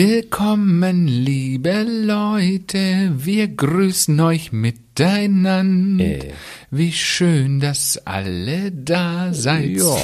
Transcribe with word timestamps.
Willkommen, 0.00 1.08
liebe 1.08 1.82
Leute, 1.82 3.10
wir 3.16 3.48
grüßen 3.48 4.20
euch 4.20 4.52
miteinander. 4.98 6.04
Äh. 6.04 6.32
Wie 6.70 6.92
schön, 6.92 7.60
dass 7.60 7.98
alle 8.04 8.70
da 8.72 9.32
seid. 9.32 9.70
Ja. 9.70 9.96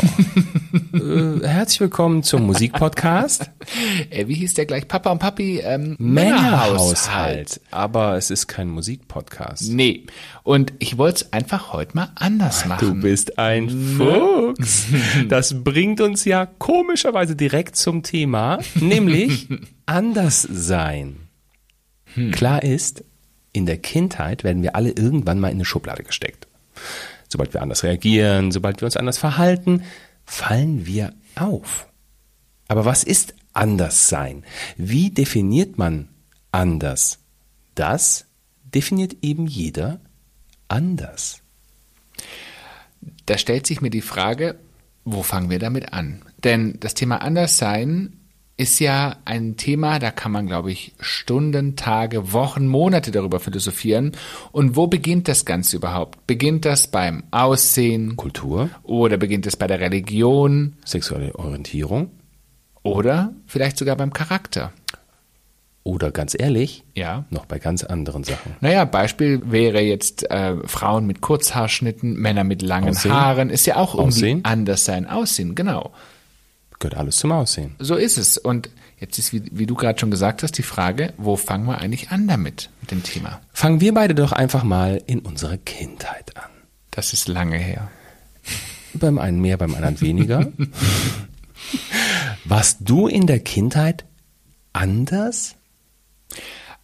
äh, 0.94 1.46
herzlich 1.46 1.80
willkommen 1.80 2.22
zum 2.22 2.46
Musikpodcast 2.46 3.50
Äh, 4.10 4.28
wie 4.28 4.34
hieß 4.34 4.54
der 4.54 4.66
gleich? 4.66 4.86
Papa 4.88 5.10
und 5.10 5.18
Papi? 5.18 5.58
Ähm, 5.58 5.96
Männerhaushalt. 5.98 7.60
Aber 7.70 8.16
es 8.16 8.30
ist 8.30 8.46
kein 8.46 8.68
Musikpodcast. 8.68 9.72
Nee. 9.72 10.06
Und 10.42 10.72
ich 10.78 10.96
wollte 10.98 11.24
es 11.24 11.32
einfach 11.32 11.72
heute 11.72 11.96
mal 11.96 12.12
anders 12.14 12.66
machen. 12.66 12.88
Du 12.88 13.00
bist 13.00 13.38
ein 13.38 13.68
Fuchs. 13.70 14.86
Das 15.28 15.64
bringt 15.64 16.00
uns 16.00 16.24
ja 16.24 16.46
komischerweise 16.46 17.34
direkt 17.36 17.76
zum 17.76 18.02
Thema, 18.02 18.58
nämlich 18.74 19.48
anders 19.86 20.42
sein. 20.42 21.16
Klar 22.32 22.62
ist, 22.62 23.04
in 23.54 23.64
der 23.66 23.78
Kindheit 23.78 24.44
werden 24.44 24.62
wir 24.62 24.76
alle 24.76 24.90
irgendwann 24.90 25.40
mal 25.40 25.48
in 25.48 25.54
eine 25.54 25.64
Schublade 25.64 26.02
gesteckt. 26.02 26.48
Sobald 27.28 27.54
wir 27.54 27.62
anders 27.62 27.84
reagieren, 27.84 28.50
sobald 28.52 28.80
wir 28.82 28.86
uns 28.86 28.96
anders 28.96 29.16
verhalten, 29.16 29.84
fallen 30.26 30.86
wir 30.86 31.14
auf. 31.36 31.88
Aber 32.68 32.84
was 32.84 33.04
ist 33.04 33.34
anders 33.52 34.08
sein? 34.08 34.44
Wie 34.76 35.10
definiert 35.10 35.78
man 35.78 36.08
anders? 36.50 37.20
Das 37.74 38.26
definiert 38.62 39.16
eben 39.22 39.46
jeder 39.46 40.00
anders. 40.68 41.40
da 43.26 43.38
stellt 43.38 43.66
sich 43.66 43.80
mir 43.80 43.90
die 43.90 44.00
Frage, 44.00 44.58
wo 45.04 45.22
fangen 45.22 45.50
wir 45.50 45.58
damit 45.58 45.92
an? 45.92 46.22
Denn 46.42 46.78
das 46.80 46.94
Thema 46.94 47.18
Anderssein 47.22 48.23
ist 48.56 48.78
ja 48.78 49.16
ein 49.24 49.56
Thema, 49.56 49.98
da 49.98 50.10
kann 50.12 50.30
man, 50.30 50.46
glaube 50.46 50.70
ich, 50.70 50.92
Stunden, 51.00 51.74
Tage, 51.74 52.32
Wochen, 52.32 52.68
Monate 52.68 53.10
darüber 53.10 53.40
philosophieren. 53.40 54.12
Und 54.52 54.76
wo 54.76 54.86
beginnt 54.86 55.26
das 55.26 55.44
Ganze 55.44 55.76
überhaupt? 55.76 56.24
Beginnt 56.28 56.64
das 56.64 56.86
beim 56.86 57.24
Aussehen 57.32 58.16
Kultur, 58.16 58.70
oder 58.84 59.16
beginnt 59.16 59.46
es 59.46 59.56
bei 59.56 59.66
der 59.66 59.80
Religion 59.80 60.74
sexuelle 60.84 61.34
Orientierung 61.34 62.10
oder 62.84 63.34
vielleicht 63.46 63.76
sogar 63.78 63.96
beim 63.96 64.12
Charakter? 64.12 64.72
oder 65.86 66.10
ganz 66.10 66.34
ehrlich, 66.38 66.82
Ja. 66.94 67.26
noch 67.28 67.44
bei 67.44 67.58
ganz 67.58 67.84
anderen 67.84 68.24
Sachen. 68.24 68.56
Naja, 68.62 68.86
Beispiel 68.86 69.42
wäre 69.44 69.82
jetzt 69.82 70.30
äh, 70.30 70.56
Frauen 70.66 71.06
mit 71.06 71.20
Kurzhaarschnitten, 71.20 72.14
Männer 72.14 72.42
mit 72.42 72.62
langen 72.62 72.88
Aussehen. 72.88 73.12
Haaren, 73.12 73.50
ist 73.50 73.66
ja 73.66 73.76
auch 73.76 73.94
irgendwie 73.94 74.08
Aussehen. 74.16 74.40
anders 74.46 74.86
sein. 74.86 75.06
Aussehen, 75.06 75.54
genau. 75.54 75.92
Gehört 76.84 76.98
alles 77.00 77.16
zum 77.16 77.32
Aussehen. 77.32 77.74
So 77.78 77.94
ist 77.94 78.18
es. 78.18 78.36
Und 78.36 78.68
jetzt 79.00 79.18
ist, 79.18 79.32
wie, 79.32 79.42
wie 79.50 79.64
du 79.64 79.74
gerade 79.74 79.98
schon 79.98 80.10
gesagt 80.10 80.42
hast, 80.42 80.58
die 80.58 80.62
Frage, 80.62 81.14
wo 81.16 81.34
fangen 81.34 81.64
wir 81.64 81.78
eigentlich 81.78 82.10
an 82.10 82.28
damit, 82.28 82.68
mit 82.82 82.90
dem 82.90 83.02
Thema? 83.02 83.40
Fangen 83.54 83.80
wir 83.80 83.94
beide 83.94 84.14
doch 84.14 84.32
einfach 84.32 84.64
mal 84.64 85.02
in 85.06 85.20
unserer 85.20 85.56
Kindheit 85.56 86.36
an. 86.36 86.50
Das 86.90 87.14
ist 87.14 87.26
lange 87.26 87.56
her. 87.56 87.90
Beim 88.92 89.18
einen 89.18 89.40
mehr, 89.40 89.56
beim 89.56 89.74
anderen 89.74 89.98
weniger. 90.02 90.52
Warst 92.44 92.80
du 92.80 93.06
in 93.06 93.26
der 93.26 93.40
Kindheit 93.40 94.04
anders? 94.74 95.54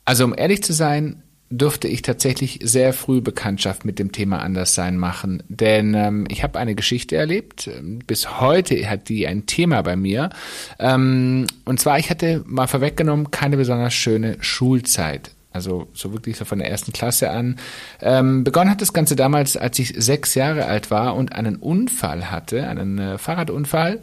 Also 0.07 0.25
um 0.25 0.35
ehrlich 0.35 0.63
zu 0.63 0.73
sein, 0.73 1.23
durfte 1.51 1.89
ich 1.89 2.03
tatsächlich 2.03 2.61
sehr 2.63 2.93
früh 2.93 3.21
Bekanntschaft 3.21 3.85
mit 3.85 3.99
dem 3.99 4.13
Thema 4.13 4.39
Anderssein 4.39 4.97
machen. 4.97 5.43
Denn 5.49 5.95
ähm, 5.95 6.25
ich 6.29 6.45
habe 6.45 6.59
eine 6.59 6.77
Geschichte 6.77 7.17
erlebt. 7.17 7.67
ähm, 7.67 7.99
Bis 8.07 8.41
heute 8.41 8.89
hat 8.89 9.09
die 9.09 9.27
ein 9.27 9.47
Thema 9.47 9.83
bei 9.83 9.97
mir. 9.97 10.31
Ähm, 10.79 11.47
und 11.65 11.81
zwar, 11.81 11.99
ich 11.99 12.09
hatte 12.09 12.45
mal 12.47 12.69
vorweggenommen 12.69 13.33
keine 13.33 13.57
besonders 13.57 13.93
schöne 13.93 14.37
Schulzeit. 14.41 15.33
Also 15.53 15.89
so 15.93 16.13
wirklich 16.13 16.37
so 16.37 16.45
von 16.45 16.61
der 16.61 16.71
ersten 16.71 16.93
Klasse 16.93 17.31
an. 17.31 17.57
Ähm, 18.01 18.45
begonnen 18.45 18.71
hat 18.71 18.81
das 18.81 18.93
Ganze 18.93 19.17
damals, 19.17 19.57
als 19.57 19.77
ich 19.81 19.95
sechs 19.97 20.37
Jahre 20.37 20.67
alt 20.67 20.93
war 20.93 21.17
und 21.17 21.33
einen 21.33 21.57
Unfall 21.57 22.31
hatte, 22.31 22.69
einen 22.69 22.99
äh, 22.99 23.19
Fahrradunfall, 23.19 23.99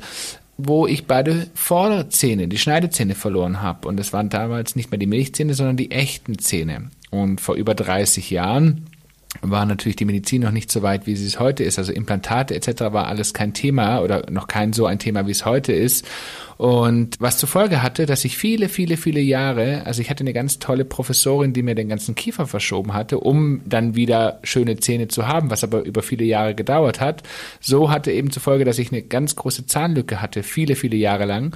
wo 0.58 0.86
ich 0.88 1.08
beide 1.08 1.48
Vorderzähne, 1.54 2.50
die 2.50 2.58
Schneidezähne 2.58 3.16
verloren 3.16 3.62
habe. 3.62 3.88
Und 3.88 3.98
das 3.98 4.12
waren 4.12 4.28
damals 4.28 4.76
nicht 4.76 4.92
mehr 4.92 4.98
die 4.98 5.08
Milchzähne, 5.08 5.54
sondern 5.54 5.78
die 5.78 5.92
echten 5.92 6.38
Zähne. 6.40 6.90
Und 7.10 7.42
vor 7.42 7.56
über 7.56 7.76
30 7.76 8.30
Jahren 8.30 8.86
war 9.42 9.66
natürlich 9.66 9.96
die 9.96 10.06
Medizin 10.06 10.42
noch 10.42 10.52
nicht 10.52 10.72
so 10.72 10.82
weit, 10.82 11.06
wie 11.06 11.16
sie 11.16 11.28
es 11.28 11.40
heute 11.40 11.64
ist. 11.64 11.78
Also 11.78 11.92
Implantate 11.92 12.56
etc. 12.56 12.82
war 12.92 13.08
alles 13.08 13.34
kein 13.34 13.54
Thema 13.54 14.00
oder 14.02 14.30
noch 14.32 14.48
kein 14.48 14.74
so 14.74 14.86
ein 14.86 15.00
Thema, 15.00 15.28
wie 15.28 15.32
es 15.32 15.46
heute 15.46 15.74
ist. 15.74 16.06
Und 16.58 17.18
was 17.20 17.38
zur 17.38 17.48
Folge 17.48 17.84
hatte, 17.84 18.08
dass 18.08 18.26
ich 18.26 18.36
viele, 18.36 18.68
viele, 18.68 18.98
viele 18.98 19.20
Jahre, 19.20 19.84
also 19.86 20.02
ich 20.02 20.10
hatte 20.10 20.22
eine 20.22 20.34
ganz 20.34 20.58
tolle 20.58 20.86
Professorin, 20.86 21.54
die 21.54 21.62
mir 21.62 21.76
den 21.76 21.88
ganzen 21.88 22.16
Kiefer 22.16 22.48
verschoben 22.48 22.94
hatte, 22.94 23.20
um 23.20 23.62
dann 23.66 23.96
wieder 23.96 24.40
schöne 24.44 24.78
Zähne 24.78 25.08
zu 25.08 25.28
haben, 25.28 25.52
was 25.52 25.64
aber 25.64 25.84
über 25.84 26.02
viele 26.02 26.26
Jahre 26.26 26.56
gedauert 26.56 27.00
hat. 27.00 27.22
So 27.60 27.92
hatte 27.92 28.12
eben 28.12 28.32
zur 28.32 28.42
Folge, 28.42 28.66
dass 28.66 28.80
ich 28.80 28.92
eine 28.92 29.04
ganz 29.04 29.36
große 29.36 29.68
Zahnlücke 29.68 30.20
hatte, 30.20 30.42
viele, 30.42 30.76
viele 30.76 30.98
Jahre 30.98 31.26
lang. 31.26 31.56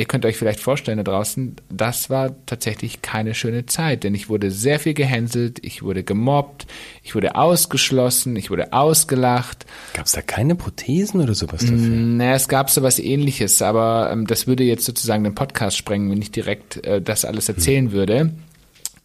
Ihr 0.00 0.06
könnt 0.06 0.24
euch 0.24 0.36
vielleicht 0.36 0.60
vorstellen 0.60 0.98
da 0.98 1.02
draußen, 1.02 1.56
das 1.70 2.08
war 2.08 2.36
tatsächlich 2.46 3.02
keine 3.02 3.34
schöne 3.34 3.66
Zeit, 3.66 4.04
denn 4.04 4.14
ich 4.14 4.28
wurde 4.28 4.52
sehr 4.52 4.78
viel 4.78 4.94
gehänselt, 4.94 5.58
ich 5.64 5.82
wurde 5.82 6.04
gemobbt, 6.04 6.68
ich 7.02 7.16
wurde 7.16 7.34
ausgeschlossen, 7.34 8.36
ich 8.36 8.48
wurde 8.48 8.72
ausgelacht. 8.72 9.66
Gab 9.94 10.06
es 10.06 10.12
da 10.12 10.22
keine 10.22 10.54
Prothesen 10.54 11.20
oder 11.20 11.34
sowas 11.34 11.62
dafür? 11.62 11.76
Na, 11.76 12.34
es 12.34 12.46
gab 12.46 12.70
sowas 12.70 13.00
ähnliches, 13.00 13.60
aber 13.60 14.10
ähm, 14.12 14.28
das 14.28 14.46
würde 14.46 14.62
jetzt 14.62 14.84
sozusagen 14.84 15.24
den 15.24 15.34
Podcast 15.34 15.76
sprengen, 15.76 16.12
wenn 16.12 16.22
ich 16.22 16.30
direkt 16.30 16.86
äh, 16.86 17.02
das 17.02 17.24
alles 17.24 17.48
erzählen 17.48 17.90
würde. 17.90 18.30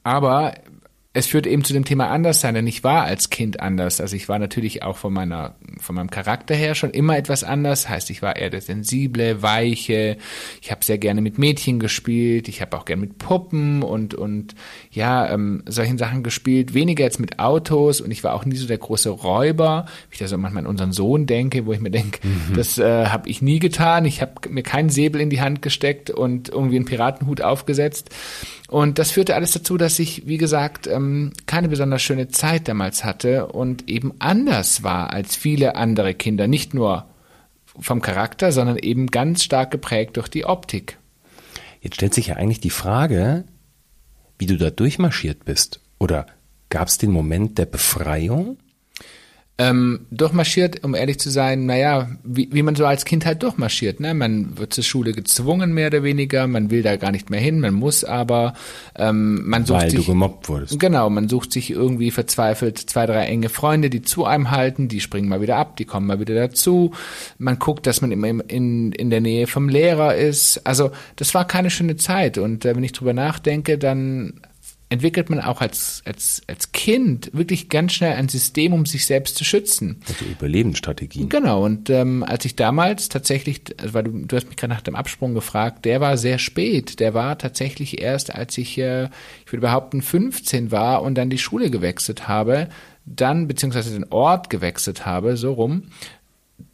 Aber 0.04 0.54
es 1.16 1.28
führt 1.28 1.46
eben 1.46 1.64
zu 1.64 1.74
dem 1.74 1.86
Thema 1.86 2.10
Anderssein, 2.10 2.56
denn 2.56 2.66
ich 2.66 2.84
war 2.84 3.04
als 3.04 3.30
Kind 3.30 3.60
anders. 3.60 4.02
Also 4.02 4.16
ich 4.16 4.30
war 4.30 4.40
natürlich 4.40 4.82
auch 4.82 4.98
von 4.98 5.14
meiner, 5.14 5.56
von 5.80 5.94
meinem 5.94 6.10
Charakter 6.10 6.56
her 6.56 6.74
schon 6.74 6.90
immer 6.90 7.16
etwas 7.16 7.44
anders. 7.44 7.88
Heißt, 7.88 8.10
ich 8.10 8.24
war 8.24 8.36
eher 8.36 8.50
der 8.50 8.62
sensible, 8.62 9.44
weiche. 9.44 10.18
Ich 10.60 10.72
habe 10.72 10.84
sehr 10.84 10.98
gerne 10.98 11.22
mit 11.22 11.38
Mädchen 11.38 11.78
gespielt. 11.80 12.48
Ich 12.48 12.62
habe 12.62 12.76
auch 12.76 12.86
gerne 12.86 13.02
mit 13.02 13.20
Puppen 13.20 13.84
und 13.84 14.16
und 14.16 14.56
ja 14.90 15.32
ähm, 15.32 15.62
solchen 15.68 16.00
Sachen 16.00 16.24
gespielt. 16.24 16.74
Weniger 16.74 17.04
jetzt 17.04 17.20
mit 17.20 17.38
Autos 17.38 18.02
und 18.02 18.10
ich 18.10 18.24
war 18.24 18.34
auch 18.34 18.46
nie 18.46 18.56
so 18.56 18.66
der 18.66 18.80
große 18.80 19.12
Räuber. 19.12 19.86
Wie 20.10 20.14
ich 20.14 20.20
da 20.20 20.28
so 20.28 20.40
manchmal 20.40 20.64
an 20.64 20.70
unseren 20.70 20.94
Sohn 20.94 21.28
denke, 21.28 21.68
wo 21.68 21.74
ich 21.74 21.80
mir 21.80 21.92
denke, 21.92 22.22
das 22.56 22.80
äh, 22.80 23.06
habe 23.06 23.30
ich 23.30 23.40
nie 23.44 23.60
getan. 23.60 24.06
Ich 24.06 24.20
habe 24.24 24.50
mir 24.50 24.64
keinen 24.64 24.90
Säbel 24.90 25.22
in 25.22 25.30
die 25.30 25.42
Hand 25.42 25.62
gesteckt 25.62 26.10
und 26.10 26.50
irgendwie 26.50 26.78
einen 26.78 26.86
Piratenhut 26.86 27.42
aufgesetzt. 27.42 28.10
Und 28.74 28.98
das 28.98 29.12
führte 29.12 29.36
alles 29.36 29.52
dazu, 29.52 29.78
dass 29.78 30.00
ich, 30.00 30.26
wie 30.26 30.38
gesagt, 30.38 30.88
ähm, 30.88 31.03
keine 31.46 31.70
besonders 31.70 32.02
schöne 32.02 32.28
Zeit 32.28 32.68
damals 32.68 33.04
hatte 33.04 33.48
und 33.48 33.90
eben 33.90 34.14
anders 34.20 34.84
war 34.84 35.12
als 35.12 35.36
viele 35.36 35.76
andere 35.76 36.14
Kinder. 36.14 36.48
Nicht 36.48 36.74
nur 36.74 37.08
vom 37.80 38.02
Charakter, 38.02 38.52
sondern 38.52 38.78
eben 38.78 39.08
ganz 39.08 39.44
stark 39.44 39.72
geprägt 39.72 40.18
durch 40.18 40.28
die 40.28 40.46
Optik. 40.46 40.98
Jetzt 41.82 41.96
stellt 41.96 42.14
sich 42.14 42.28
ja 42.28 42.36
eigentlich 42.36 42.60
die 42.60 42.70
Frage, 42.70 43.46
wie 44.38 44.46
du 44.46 44.58
da 44.58 44.70
durchmarschiert 44.70 45.46
bist. 45.46 45.82
Oder 46.00 46.28
gab 46.70 46.88
es 46.88 46.98
den 46.98 47.12
Moment 47.12 47.58
der 47.58 47.66
Befreiung? 47.66 48.58
Ähm, 49.60 50.08
durchmarschiert, 50.10 50.84
um 50.84 50.96
ehrlich 50.96 51.20
zu 51.20 51.30
sein, 51.30 51.68
naja, 51.68 52.10
wie, 52.24 52.50
wie 52.52 52.64
man 52.64 52.74
so 52.76 52.88
als 52.88 53.06
Kind 53.06 53.24
halt 53.24 53.44
durchmarschiert. 53.44 54.00
Ne? 54.00 54.16
Man 54.16 54.58
wird 54.58 54.74
zur 54.74 54.84
Schule 54.84 55.12
gezwungen, 55.12 55.74
mehr 55.76 55.88
oder 55.88 56.02
weniger. 56.02 56.48
Man 56.48 56.72
will 56.72 56.82
da 56.82 56.96
gar 56.96 57.12
nicht 57.12 57.30
mehr 57.30 57.40
hin, 57.40 57.60
man 57.60 57.76
muss 57.76 58.04
aber. 58.04 58.56
Ähm, 58.96 59.48
man 59.48 59.64
sucht 59.64 59.82
Weil 59.84 59.90
sich, 59.92 60.00
du 60.00 60.12
gemobbt 60.12 60.50
wurdest. 60.50 60.80
Genau, 60.80 61.08
man 61.12 61.30
sucht 61.30 61.52
sich 61.54 61.70
irgendwie 61.70 62.10
verzweifelt 62.10 62.80
zwei, 62.80 63.06
drei 63.06 63.26
enge 63.26 63.50
Freunde, 63.50 63.92
die 63.92 64.02
zu 64.02 64.26
einem 64.26 64.50
halten, 64.50 64.88
die 64.88 65.02
springen 65.02 65.30
mal 65.30 65.40
wieder 65.42 65.58
ab, 65.58 65.78
die 65.78 65.86
kommen 65.86 66.08
mal 66.08 66.20
wieder 66.20 66.34
dazu. 66.34 66.92
Man 67.38 67.60
guckt, 67.60 67.86
dass 67.86 68.02
man 68.02 68.12
immer 68.12 68.30
im- 68.30 68.44
in, 68.48 68.92
in 68.92 69.12
der 69.12 69.22
Nähe 69.22 69.46
vom 69.46 69.70
Lehrer 69.70 70.16
ist. 70.16 70.66
Also 70.66 70.90
das 71.18 71.36
war 71.36 71.46
keine 71.46 71.70
schöne 71.70 71.96
Zeit. 71.96 72.40
Und 72.40 72.66
äh, 72.66 72.76
wenn 72.76 72.84
ich 72.84 72.94
drüber 72.94 73.14
nachdenke, 73.14 73.78
dann 73.78 74.42
entwickelt 74.94 75.30
man 75.30 75.42
auch 75.42 75.60
als, 75.60 76.02
als, 76.06 76.42
als 76.48 76.72
Kind 76.72 77.32
wirklich 77.34 77.68
ganz 77.68 77.94
schnell 77.94 78.14
ein 78.14 78.30
System, 78.30 78.74
um 78.74 78.86
sich 78.86 79.06
selbst 79.06 79.36
zu 79.36 79.44
schützen. 79.44 80.02
Also 80.08 80.26
Überlebensstrategien. 80.26 81.30
Genau, 81.30 81.66
und 81.66 81.90
ähm, 81.90 82.24
als 82.24 82.46
ich 82.46 82.56
damals 82.56 83.10
tatsächlich, 83.10 83.64
also 83.82 83.94
weil 83.94 84.04
du, 84.04 84.12
du 84.12 84.36
hast 84.36 84.48
mich 84.48 84.56
gerade 84.56 84.74
nach 84.74 84.82
dem 84.82 84.96
Absprung 84.96 85.34
gefragt, 85.34 85.86
der 85.86 86.00
war 86.00 86.18
sehr 86.18 86.38
spät. 86.38 87.00
Der 87.00 87.14
war 87.14 87.38
tatsächlich 87.38 88.02
erst, 88.02 88.34
als 88.34 88.58
ich, 88.58 88.78
äh, 88.78 89.10
ich 89.46 89.52
würde 89.52 89.62
behaupten, 89.62 90.02
15 90.02 90.72
war 90.72 91.02
und 91.02 91.16
dann 91.16 91.30
die 91.30 91.40
Schule 91.40 91.70
gewechselt 91.72 92.28
habe, 92.28 92.70
dann, 93.06 93.48
beziehungsweise 93.48 93.92
den 93.92 94.12
Ort 94.12 94.50
gewechselt 94.50 95.06
habe, 95.06 95.36
so 95.38 95.54
rum. 95.54 95.90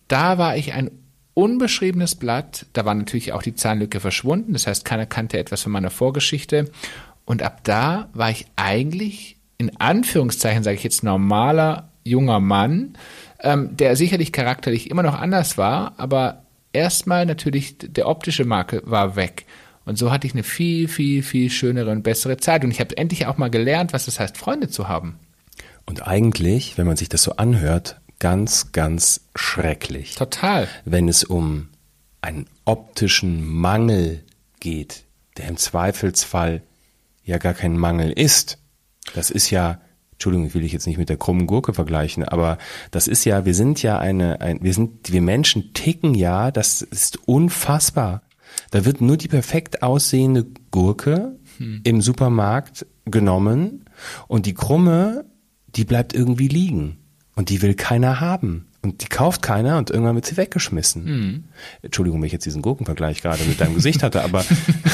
Da 0.07 0.37
war 0.37 0.57
ich 0.57 0.73
ein 0.73 0.91
unbeschriebenes 1.33 2.15
Blatt. 2.15 2.65
Da 2.73 2.83
war 2.83 2.93
natürlich 2.93 3.31
auch 3.31 3.41
die 3.41 3.55
Zahnlücke 3.55 4.01
verschwunden. 4.01 4.53
Das 4.53 4.67
heißt, 4.67 4.83
keiner 4.83 5.05
kannte 5.05 5.37
etwas 5.37 5.63
von 5.63 5.71
meiner 5.71 5.89
Vorgeschichte. 5.89 6.69
Und 7.29 7.43
ab 7.43 7.59
da 7.63 8.09
war 8.13 8.31
ich 8.31 8.47
eigentlich, 8.55 9.37
in 9.59 9.79
Anführungszeichen 9.79 10.63
sage 10.63 10.77
ich 10.77 10.83
jetzt, 10.83 11.03
normaler 11.03 11.91
junger 12.03 12.39
Mann, 12.39 12.97
ähm, 13.41 13.77
der 13.77 13.95
sicherlich 13.95 14.31
charakterlich 14.31 14.89
immer 14.89 15.03
noch 15.03 15.13
anders 15.13 15.55
war, 15.55 15.93
aber 15.97 16.41
erstmal 16.73 17.27
natürlich 17.27 17.75
der 17.77 18.07
optische 18.07 18.45
Marke 18.45 18.81
war 18.83 19.15
weg. 19.15 19.45
Und 19.85 19.99
so 19.99 20.11
hatte 20.11 20.25
ich 20.25 20.33
eine 20.33 20.41
viel, 20.41 20.87
viel, 20.87 21.21
viel 21.21 21.51
schönere 21.51 21.91
und 21.91 22.01
bessere 22.01 22.37
Zeit. 22.37 22.63
Und 22.63 22.71
ich 22.71 22.79
habe 22.79 22.97
endlich 22.97 23.27
auch 23.27 23.37
mal 23.37 23.51
gelernt, 23.51 23.93
was 23.93 24.07
es 24.07 24.19
heißt, 24.19 24.35
Freunde 24.35 24.69
zu 24.69 24.87
haben. 24.87 25.19
Und 25.85 26.07
eigentlich, 26.07 26.79
wenn 26.79 26.87
man 26.87 26.97
sich 26.97 27.09
das 27.09 27.21
so 27.21 27.35
anhört, 27.35 28.01
ganz, 28.17 28.71
ganz 28.71 29.21
schrecklich. 29.35 30.15
Total. 30.15 30.67
Wenn 30.83 31.07
es 31.07 31.23
um 31.23 31.69
einen 32.21 32.47
optischen 32.65 33.47
Mangel 33.47 34.23
geht, 34.59 35.03
der 35.37 35.47
im 35.47 35.57
Zweifelsfall 35.57 36.63
ja 37.29 37.37
gar 37.37 37.53
kein 37.53 37.77
Mangel 37.77 38.11
ist. 38.11 38.57
Das 39.13 39.29
ist 39.29 39.49
ja, 39.49 39.79
Entschuldigung, 40.13 40.53
will 40.53 40.65
ich 40.65 40.73
jetzt 40.73 40.87
nicht 40.87 40.97
mit 40.97 41.09
der 41.09 41.17
krummen 41.17 41.47
Gurke 41.47 41.73
vergleichen, 41.73 42.23
aber 42.23 42.57
das 42.91 43.07
ist 43.07 43.23
ja, 43.23 43.45
wir 43.45 43.53
sind 43.53 43.81
ja 43.81 43.97
eine, 43.99 44.41
ein, 44.41 44.61
wir 44.61 44.73
sind, 44.73 45.11
wir 45.11 45.21
Menschen 45.21 45.73
ticken 45.73 46.15
ja, 46.15 46.51
das 46.51 46.81
ist 46.81 47.27
unfassbar. 47.27 48.23
Da 48.71 48.83
wird 48.83 48.99
nur 48.99 49.15
die 49.15 49.27
perfekt 49.27 49.83
aussehende 49.83 50.47
Gurke 50.71 51.37
hm. 51.57 51.81
im 51.83 52.01
Supermarkt 52.01 52.85
genommen 53.05 53.85
und 54.27 54.45
die 54.45 54.55
krumme, 54.55 55.25
die 55.75 55.85
bleibt 55.85 56.13
irgendwie 56.13 56.47
liegen 56.47 56.97
und 57.35 57.49
die 57.49 57.61
will 57.61 57.75
keiner 57.75 58.19
haben. 58.19 58.68
Und 58.81 59.01
die 59.01 59.07
kauft 59.07 59.41
keiner 59.41 59.77
und 59.77 59.89
irgendwann 59.89 60.15
wird 60.15 60.25
sie 60.25 60.37
weggeschmissen. 60.37 61.03
Mhm. 61.03 61.43
Entschuldigung, 61.81 62.21
wenn 62.21 62.27
ich 62.27 62.31
jetzt 62.31 62.45
diesen 62.45 62.61
Gurkenvergleich 62.61 63.21
gerade 63.21 63.43
mit 63.43 63.59
deinem 63.59 63.75
Gesicht 63.75 64.03
hatte, 64.03 64.23
aber 64.23 64.45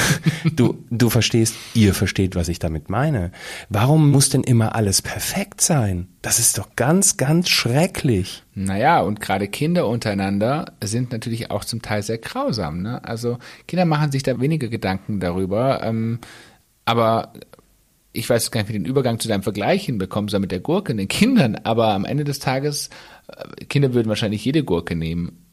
du, 0.55 0.83
du 0.89 1.11
verstehst, 1.11 1.53
ihr 1.75 1.93
versteht, 1.93 2.35
was 2.35 2.47
ich 2.47 2.57
damit 2.57 2.89
meine. 2.89 3.31
Warum 3.69 4.09
muss 4.09 4.29
denn 4.29 4.43
immer 4.43 4.73
alles 4.73 5.03
perfekt 5.03 5.61
sein? 5.61 6.07
Das 6.23 6.39
ist 6.39 6.57
doch 6.57 6.69
ganz, 6.75 7.17
ganz 7.17 7.49
schrecklich. 7.49 8.43
Naja, 8.55 9.01
und 9.01 9.19
gerade 9.19 9.47
Kinder 9.47 9.87
untereinander 9.87 10.73
sind 10.83 11.11
natürlich 11.11 11.51
auch 11.51 11.63
zum 11.63 11.83
Teil 11.83 12.01
sehr 12.01 12.17
grausam. 12.17 12.81
Ne? 12.81 13.03
Also 13.03 13.37
Kinder 13.67 13.85
machen 13.85 14.11
sich 14.11 14.23
da 14.23 14.39
weniger 14.39 14.67
Gedanken 14.67 15.19
darüber. 15.19 15.83
Ähm, 15.83 16.19
aber 16.85 17.33
ich 18.15 18.29
weiß 18.29 18.51
gar 18.51 18.61
nicht, 18.61 18.69
wie 18.69 18.73
den 18.73 18.85
Übergang 18.85 19.19
zu 19.19 19.27
deinem 19.27 19.43
Vergleich 19.43 19.85
hinbekommen 19.85 20.29
soll 20.29 20.39
mit 20.39 20.51
der 20.51 20.59
Gurke 20.59 20.93
und 20.93 20.97
den 20.97 21.07
Kindern, 21.07 21.55
aber 21.63 21.89
am 21.93 22.05
Ende 22.05 22.23
des 22.23 22.39
Tages, 22.39 22.89
äh, 23.27 23.65
Kinder 23.65 23.93
würden 23.93 24.09
wahrscheinlich 24.09 24.43
jede 24.43 24.63
Gurke 24.63 24.95
nehmen. 24.95 25.45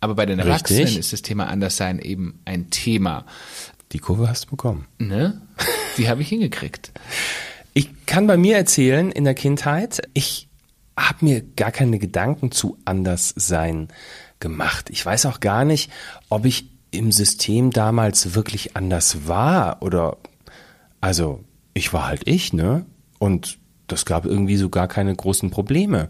Aber 0.00 0.14
bei 0.14 0.26
den 0.26 0.38
Erwachsenen 0.38 0.82
Richtig. 0.82 0.98
ist 1.00 1.12
das 1.12 1.22
Thema 1.22 1.48
Anderssein 1.48 1.98
eben 1.98 2.40
ein 2.44 2.70
Thema. 2.70 3.24
Die 3.92 3.98
Kurve 3.98 4.28
hast 4.28 4.46
du 4.46 4.50
bekommen. 4.50 4.86
Ne? 4.98 5.40
Die 5.98 6.08
habe 6.08 6.22
ich 6.22 6.28
hingekriegt. 6.28 6.92
Ich 7.72 8.06
kann 8.06 8.26
bei 8.26 8.36
mir 8.36 8.56
erzählen, 8.56 9.10
in 9.10 9.24
der 9.24 9.34
Kindheit, 9.34 10.02
ich 10.12 10.48
habe 10.96 11.24
mir 11.24 11.40
gar 11.40 11.72
keine 11.72 11.98
Gedanken 11.98 12.52
zu 12.52 12.78
Anderssein 12.84 13.88
gemacht. 14.40 14.90
Ich 14.90 15.04
weiß 15.04 15.26
auch 15.26 15.40
gar 15.40 15.64
nicht, 15.64 15.90
ob 16.28 16.44
ich 16.44 16.70
im 16.90 17.10
System 17.10 17.70
damals 17.70 18.34
wirklich 18.34 18.76
anders 18.76 19.26
war 19.26 19.82
oder 19.82 20.18
also 21.00 21.42
ich 21.74 21.92
war 21.92 22.06
halt 22.06 22.22
ich, 22.26 22.52
ne? 22.52 22.86
Und 23.18 23.58
das 23.86 24.06
gab 24.06 24.24
irgendwie 24.24 24.56
so 24.56 24.70
gar 24.70 24.88
keine 24.88 25.14
großen 25.14 25.50
Probleme. 25.50 26.08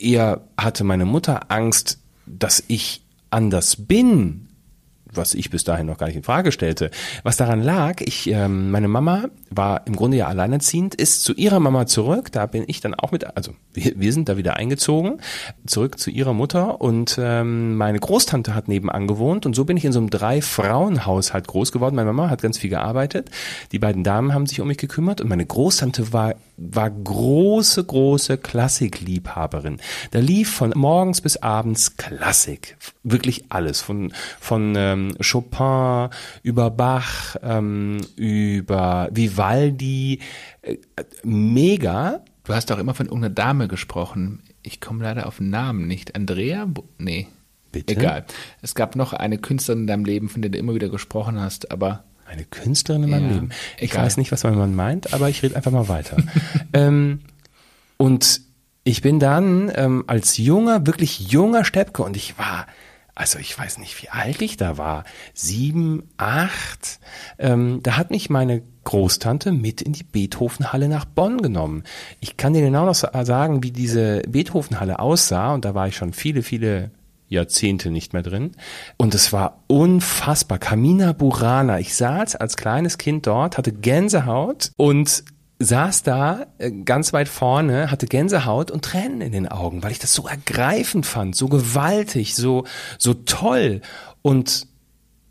Eher 0.00 0.42
hatte 0.56 0.84
meine 0.84 1.04
Mutter 1.04 1.50
Angst, 1.50 2.00
dass 2.26 2.64
ich 2.68 3.02
anders 3.30 3.76
bin 3.76 4.47
was 5.12 5.34
ich 5.34 5.50
bis 5.50 5.64
dahin 5.64 5.86
noch 5.86 5.98
gar 5.98 6.06
nicht 6.06 6.16
in 6.16 6.22
Frage 6.22 6.52
stellte. 6.52 6.90
Was 7.22 7.36
daran 7.36 7.62
lag, 7.62 8.00
ich, 8.00 8.28
ähm, 8.30 8.70
meine 8.70 8.88
Mama 8.88 9.26
war 9.50 9.86
im 9.86 9.96
Grunde 9.96 10.16
ja 10.16 10.26
alleinerziehend, 10.26 10.94
ist 10.94 11.24
zu 11.24 11.34
ihrer 11.34 11.60
Mama 11.60 11.86
zurück. 11.86 12.30
Da 12.32 12.46
bin 12.46 12.64
ich 12.66 12.80
dann 12.80 12.94
auch 12.94 13.12
mit, 13.12 13.36
also 13.36 13.52
wir, 13.72 13.92
wir 13.96 14.12
sind 14.12 14.28
da 14.28 14.36
wieder 14.36 14.56
eingezogen, 14.56 15.20
zurück 15.66 15.98
zu 15.98 16.10
ihrer 16.10 16.34
Mutter 16.34 16.80
und 16.80 17.18
ähm, 17.20 17.76
meine 17.76 17.98
Großtante 17.98 18.54
hat 18.54 18.68
nebenan 18.68 19.06
gewohnt 19.06 19.46
und 19.46 19.54
so 19.54 19.64
bin 19.64 19.76
ich 19.76 19.84
in 19.84 19.92
so 19.92 20.00
einem 20.00 20.10
Drei-Frauen-Haushalt 20.10 21.46
groß 21.46 21.72
geworden. 21.72 21.96
Meine 21.96 22.12
Mama 22.12 22.30
hat 22.30 22.42
ganz 22.42 22.58
viel 22.58 22.70
gearbeitet, 22.70 23.30
die 23.72 23.78
beiden 23.78 24.04
Damen 24.04 24.34
haben 24.34 24.46
sich 24.46 24.60
um 24.60 24.68
mich 24.68 24.78
gekümmert 24.78 25.20
und 25.20 25.28
meine 25.28 25.46
Großtante 25.46 26.12
war 26.12 26.34
war 26.58 26.90
große, 26.90 27.84
große 27.84 28.36
Klassikliebhaberin. 28.36 29.78
Da 30.10 30.18
lief 30.18 30.52
von 30.52 30.72
morgens 30.74 31.20
bis 31.20 31.36
abends 31.36 31.96
Klassik. 31.96 32.76
Wirklich 33.04 33.44
alles. 33.50 33.80
Von, 33.80 34.12
von 34.40 34.74
ähm, 34.76 34.97
Chopin 35.20 36.10
über 36.42 36.70
Bach, 36.70 37.36
ähm, 37.42 37.98
über 38.16 39.08
Vivaldi. 39.12 40.20
Äh, 40.62 40.76
mega. 41.24 42.22
Du 42.44 42.54
hast 42.54 42.72
auch 42.72 42.78
immer 42.78 42.94
von 42.94 43.06
irgendeiner 43.06 43.34
Dame 43.34 43.68
gesprochen. 43.68 44.42
Ich 44.62 44.80
komme 44.80 45.04
leider 45.04 45.26
auf 45.26 45.38
den 45.38 45.50
Namen 45.50 45.86
nicht. 45.86 46.14
Andrea? 46.14 46.66
Nee. 46.98 47.28
Bitte? 47.72 47.94
Egal. 47.94 48.24
Es 48.62 48.74
gab 48.74 48.96
noch 48.96 49.12
eine 49.12 49.38
Künstlerin 49.38 49.82
in 49.82 49.86
deinem 49.86 50.04
Leben, 50.04 50.28
von 50.28 50.42
der 50.42 50.50
du 50.50 50.58
immer 50.58 50.74
wieder 50.74 50.88
gesprochen 50.88 51.38
hast, 51.40 51.70
aber 51.70 52.04
eine 52.26 52.44
Künstlerin 52.44 53.04
in 53.04 53.10
meinem 53.10 53.28
ja, 53.28 53.34
Leben. 53.34 53.50
Ich 53.78 53.92
egal. 53.92 54.06
weiß 54.06 54.16
nicht, 54.16 54.32
was 54.32 54.44
man 54.44 54.74
meint, 54.74 55.12
aber 55.12 55.28
ich 55.28 55.42
rede 55.42 55.56
einfach 55.56 55.70
mal 55.70 55.88
weiter. 55.88 56.16
ähm, 56.72 57.20
und 57.96 58.40
ich 58.84 59.02
bin 59.02 59.18
dann 59.18 59.70
ähm, 59.74 60.04
als 60.06 60.38
junger, 60.38 60.86
wirklich 60.86 61.30
junger 61.30 61.64
Steppke 61.64 62.02
und 62.02 62.16
ich 62.16 62.38
war, 62.38 62.66
also 63.18 63.40
ich 63.40 63.58
weiß 63.58 63.78
nicht, 63.78 64.00
wie 64.00 64.10
alt 64.10 64.40
ich 64.42 64.56
da 64.56 64.78
war, 64.78 65.02
sieben, 65.34 66.04
acht, 66.16 67.00
ähm, 67.38 67.80
da 67.82 67.96
hat 67.96 68.10
mich 68.10 68.30
meine 68.30 68.62
Großtante 68.84 69.50
mit 69.50 69.82
in 69.82 69.92
die 69.92 70.04
Beethovenhalle 70.04 70.88
nach 70.88 71.04
Bonn 71.04 71.42
genommen. 71.42 71.82
Ich 72.20 72.36
kann 72.36 72.54
dir 72.54 72.62
genau 72.62 72.86
noch 72.86 72.94
sagen, 72.94 73.64
wie 73.64 73.72
diese 73.72 74.22
Beethovenhalle 74.28 75.00
aussah 75.00 75.52
und 75.52 75.64
da 75.64 75.74
war 75.74 75.88
ich 75.88 75.96
schon 75.96 76.12
viele, 76.12 76.42
viele 76.42 76.92
Jahrzehnte 77.28 77.90
nicht 77.90 78.12
mehr 78.12 78.22
drin. 78.22 78.52
Und 78.96 79.14
es 79.14 79.32
war 79.32 79.64
unfassbar. 79.66 80.58
Kamina 80.58 81.12
Burana. 81.12 81.78
Ich 81.78 81.94
saß 81.94 82.36
als 82.36 82.56
kleines 82.56 82.96
Kind 82.98 83.26
dort, 83.26 83.58
hatte 83.58 83.72
Gänsehaut 83.72 84.70
und 84.76 85.24
saß 85.58 86.02
da 86.04 86.46
äh, 86.58 86.70
ganz 86.70 87.12
weit 87.12 87.28
vorne, 87.28 87.90
hatte 87.90 88.06
Gänsehaut 88.06 88.70
und 88.70 88.84
Tränen 88.84 89.20
in 89.20 89.32
den 89.32 89.48
Augen, 89.48 89.82
weil 89.82 89.92
ich 89.92 89.98
das 89.98 90.12
so 90.12 90.26
ergreifend 90.26 91.06
fand, 91.06 91.34
so 91.34 91.48
gewaltig, 91.48 92.34
so, 92.34 92.64
so 92.98 93.14
toll. 93.14 93.80
Und 94.22 94.66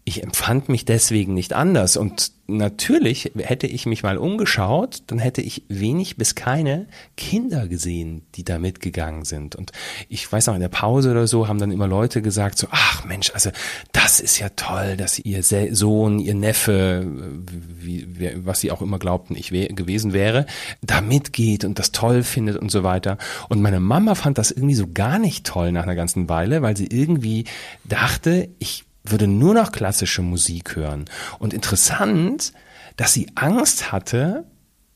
ich 0.08 0.24
empfand 0.24 0.70
mich 0.70 0.86
deswegen 0.86 1.34
nicht 1.34 1.52
anders. 1.52 1.98
Und 1.98 2.32
natürlich 2.48 3.34
hätte 3.36 3.68
ich 3.68 3.86
mich 3.86 4.04
mal 4.04 4.18
umgeschaut, 4.18 5.04
dann 5.08 5.20
hätte 5.20 5.42
ich 5.42 5.64
wenig 5.68 6.16
bis 6.16 6.34
keine 6.34 6.88
Kinder 7.18 7.68
gesehen, 7.68 8.22
die 8.36 8.46
da 8.46 8.58
mitgegangen 8.58 9.26
sind. 9.26 9.58
Und 9.58 9.74
ich 10.08 10.32
weiß 10.32 10.48
noch, 10.48 10.56
in 10.56 10.62
der 10.62 10.70
Pause 10.70 11.12
oder 11.12 11.28
so 11.28 11.50
haben 11.50 11.60
dann 11.60 11.72
immer 11.72 11.90
Leute 11.90 12.22
gesagt, 12.22 12.58
so, 12.58 12.68
ach 12.72 13.04
Mensch, 13.04 13.32
also 13.34 13.50
das 13.92 14.22
ist 14.22 14.40
ja 14.40 14.48
toll, 14.56 14.96
dass 14.96 15.20
ihr 15.20 15.44
Sohn, 15.44 16.20
ihr 16.20 16.36
Neffe, 16.36 17.06
wie, 17.46 18.08
was 18.46 18.62
sie 18.62 18.72
auch 18.72 18.82
immer 18.82 19.00
glaubten, 19.00 19.36
ich 19.36 19.52
wär, 19.52 19.68
gewesen 19.68 20.14
wäre, 20.14 20.46
da 20.82 21.02
mitgeht 21.02 21.66
und 21.66 21.80
das 21.80 21.92
toll 21.92 22.24
findet 22.24 22.56
und 22.56 22.72
so 22.72 22.82
weiter. 22.84 23.18
Und 23.50 23.62
meine 23.62 23.82
Mama 23.82 24.16
fand 24.16 24.38
das 24.38 24.52
irgendwie 24.52 24.76
so 24.76 24.88
gar 24.88 25.20
nicht 25.20 25.46
toll 25.46 25.74
nach 25.74 25.84
einer 25.84 25.96
ganzen 25.96 26.30
Weile, 26.30 26.62
weil 26.62 26.78
sie 26.78 26.88
irgendwie 26.88 27.44
dachte, 27.84 28.48
ich 28.60 28.87
würde 29.12 29.28
nur 29.28 29.54
noch 29.54 29.72
klassische 29.72 30.22
Musik 30.22 30.76
hören. 30.76 31.06
Und 31.40 31.54
interessant, 31.54 32.54
dass 32.96 33.14
sie 33.14 33.28
Angst 33.36 33.92
hatte, 33.92 34.46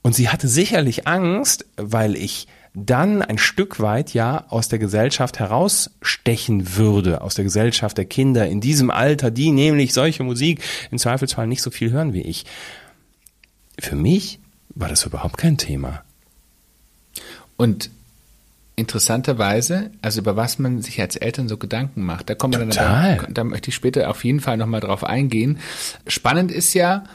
und 0.02 0.16
sie 0.16 0.30
hatte 0.30 0.48
sicherlich 0.48 1.08
Angst, 1.08 1.66
weil 1.78 2.16
ich 2.16 2.48
dann 2.74 3.22
ein 3.22 3.38
Stück 3.38 3.80
weit 3.82 4.14
ja 4.14 4.46
aus 4.50 4.70
der 4.70 4.80
Gesellschaft 4.80 5.40
herausstechen 5.40 6.78
würde, 6.78 7.22
aus 7.22 7.36
der 7.36 7.44
Gesellschaft 7.44 7.98
der 7.98 8.06
Kinder 8.06 8.48
in 8.48 8.62
diesem 8.62 8.90
Alter, 8.90 9.30
die 9.30 9.52
nämlich 9.52 9.94
solche 9.94 10.24
Musik 10.24 10.62
im 10.90 10.98
Zweifelsfall 10.98 11.48
nicht 11.48 11.62
so 11.62 11.70
viel 11.70 11.92
hören 11.92 12.14
wie 12.14 12.22
ich. 12.22 12.46
Für 13.78 13.96
mich 13.96 14.40
war 14.74 14.88
das 14.88 15.06
überhaupt 15.06 15.38
kein 15.38 15.58
Thema. 15.58 16.04
Und 17.58 17.90
interessanterweise, 18.82 19.92
also 20.02 20.20
über 20.20 20.36
was 20.36 20.60
man 20.60 20.82
sich 20.82 21.00
als 21.00 21.16
Eltern 21.16 21.48
so 21.48 21.58
Gedanken 21.58 22.04
macht. 22.04 22.30
Da 22.30 22.36
kommen 22.36 22.54
wir 22.54 22.60
dann, 22.60 22.70
da, 22.70 23.18
da 23.30 23.44
möchte 23.44 23.70
ich 23.70 23.76
später 23.76 24.10
auf 24.10 24.24
jeden 24.26 24.42
Fall 24.42 24.58
nochmal 24.58 24.82
drauf 24.82 25.04
eingehen. 25.04 25.60
Spannend 26.08 26.52
ist 26.52 26.74
ja, 26.74 27.06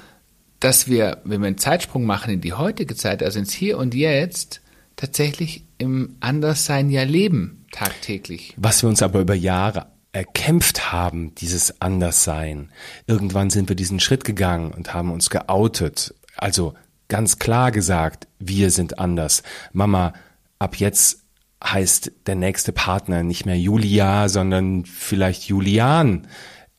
dass 0.60 0.88
wir, 0.88 1.18
wenn 1.24 1.40
wir 1.40 1.48
einen 1.48 1.58
Zeitsprung 1.58 2.04
machen 2.04 2.32
in 2.32 2.40
die 2.40 2.54
heutige 2.54 2.96
Zeit, 2.96 3.22
also 3.22 3.38
ins 3.38 3.52
Hier 3.52 3.78
und 3.78 3.94
Jetzt, 3.94 4.62
tatsächlich 4.96 5.64
im 5.76 6.16
Anderssein 6.20 6.88
ja 6.88 7.02
leben, 7.02 7.66
tagtäglich. 7.72 8.54
Was 8.56 8.82
wir 8.82 8.88
uns 8.88 9.02
aber 9.02 9.20
über 9.20 9.34
Jahre 9.34 9.86
erkämpft 10.12 10.92
haben, 10.92 11.34
dieses 11.34 11.82
Anderssein. 11.82 12.70
Irgendwann 13.06 13.50
sind 13.50 13.68
wir 13.68 13.76
diesen 13.76 14.00
Schritt 14.00 14.24
gegangen 14.24 14.72
und 14.72 14.94
haben 14.94 15.12
uns 15.12 15.28
geoutet. 15.28 16.14
Also 16.38 16.72
ganz 17.08 17.38
klar 17.38 17.70
gesagt, 17.70 18.26
wir 18.38 18.70
sind 18.70 18.98
anders. 18.98 19.42
Mama, 19.74 20.14
ab 20.58 20.76
jetzt 20.76 21.25
heißt 21.62 22.12
der 22.26 22.34
nächste 22.34 22.72
Partner 22.72 23.22
nicht 23.22 23.46
mehr 23.46 23.58
Julia, 23.58 24.28
sondern 24.28 24.84
vielleicht 24.84 25.44
Julian. 25.44 26.26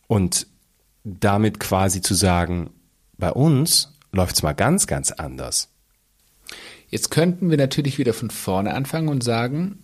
Und 0.08 0.48
damit 1.04 1.60
quasi 1.60 2.02
zu 2.02 2.14
sagen, 2.14 2.70
bei 3.18 3.32
uns 3.32 3.94
läuft's 4.12 4.44
mal 4.44 4.54
ganz, 4.54 4.88
ganz 4.88 5.12
anders. 5.12 5.70
Jetzt 6.90 7.12
könnten 7.12 7.50
wir 7.50 7.58
natürlich 7.58 7.98
wieder 7.98 8.14
von 8.14 8.30
vorne 8.30 8.74
anfangen 8.74 9.10
und 9.10 9.24
sagen, 9.24 9.80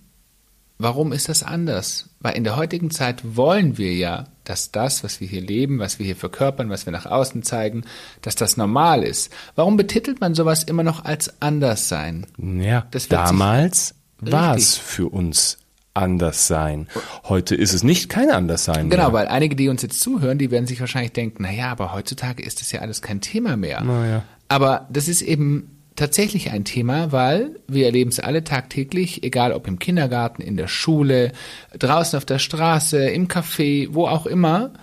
warum 0.77 1.11
ist 1.11 1.27
das 1.27 1.43
anders? 1.43 2.09
Weil 2.19 2.35
in 2.35 2.43
der 2.43 2.55
heutigen 2.55 2.91
Zeit 2.91 3.35
wollen 3.35 3.77
wir 3.77 3.93
ja 3.93 4.27
dass 4.43 4.71
das, 4.71 5.03
was 5.03 5.21
wir 5.21 5.27
hier 5.27 5.41
leben, 5.41 5.79
was 5.79 5.99
wir 5.99 6.05
hier 6.05 6.15
verkörpern, 6.15 6.69
was 6.69 6.85
wir 6.85 6.91
nach 6.91 7.05
außen 7.05 7.43
zeigen, 7.43 7.83
dass 8.21 8.35
das 8.35 8.57
normal 8.57 9.03
ist. 9.03 9.31
Warum 9.55 9.77
betitelt 9.77 10.21
man 10.21 10.35
sowas 10.35 10.63
immer 10.63 10.83
noch 10.83 11.05
als 11.05 11.41
Anderssein? 11.41 12.25
Ja, 12.37 12.87
Das 12.91 13.09
wird 13.09 13.21
damals 13.21 13.95
war 14.31 14.55
es 14.55 14.75
für 14.77 15.09
uns 15.09 15.57
anders 15.93 16.47
sein. 16.47 16.87
Heute 17.25 17.55
ist 17.55 17.73
es 17.73 17.83
nicht 17.83 18.09
kein 18.09 18.31
anders 18.31 18.65
sein. 18.65 18.89
Genau, 18.89 19.05
mehr. 19.05 19.13
weil 19.13 19.27
einige, 19.27 19.55
die 19.55 19.69
uns 19.69 19.81
jetzt 19.81 20.01
zuhören, 20.01 20.37
die 20.37 20.49
werden 20.49 20.65
sich 20.65 20.79
wahrscheinlich 20.79 21.13
denken, 21.13 21.43
na 21.43 21.51
ja, 21.51 21.71
aber 21.71 21.93
heutzutage 21.93 22.43
ist 22.43 22.61
das 22.61 22.71
ja 22.71 22.81
alles 22.81 23.01
kein 23.01 23.21
Thema 23.21 23.57
mehr. 23.57 23.81
Na 23.85 24.07
ja. 24.07 24.23
Aber 24.47 24.87
das 24.91 25.07
ist 25.07 25.21
eben 25.21 25.73
tatsächlich 25.95 26.51
ein 26.51 26.65
Thema, 26.65 27.11
weil 27.11 27.59
wir 27.67 27.85
erleben 27.85 28.09
es 28.09 28.19
alle 28.19 28.43
tagtäglich, 28.43 29.23
egal 29.23 29.53
ob 29.53 29.67
im 29.67 29.77
Kindergarten, 29.77 30.41
in 30.41 30.57
der 30.57 30.67
Schule, 30.67 31.31
draußen 31.77 32.17
auf 32.17 32.25
der 32.25 32.39
Straße, 32.39 33.09
im 33.09 33.27
Café, 33.27 33.89
wo 33.91 34.07
auch 34.07 34.25
immer, 34.25 34.73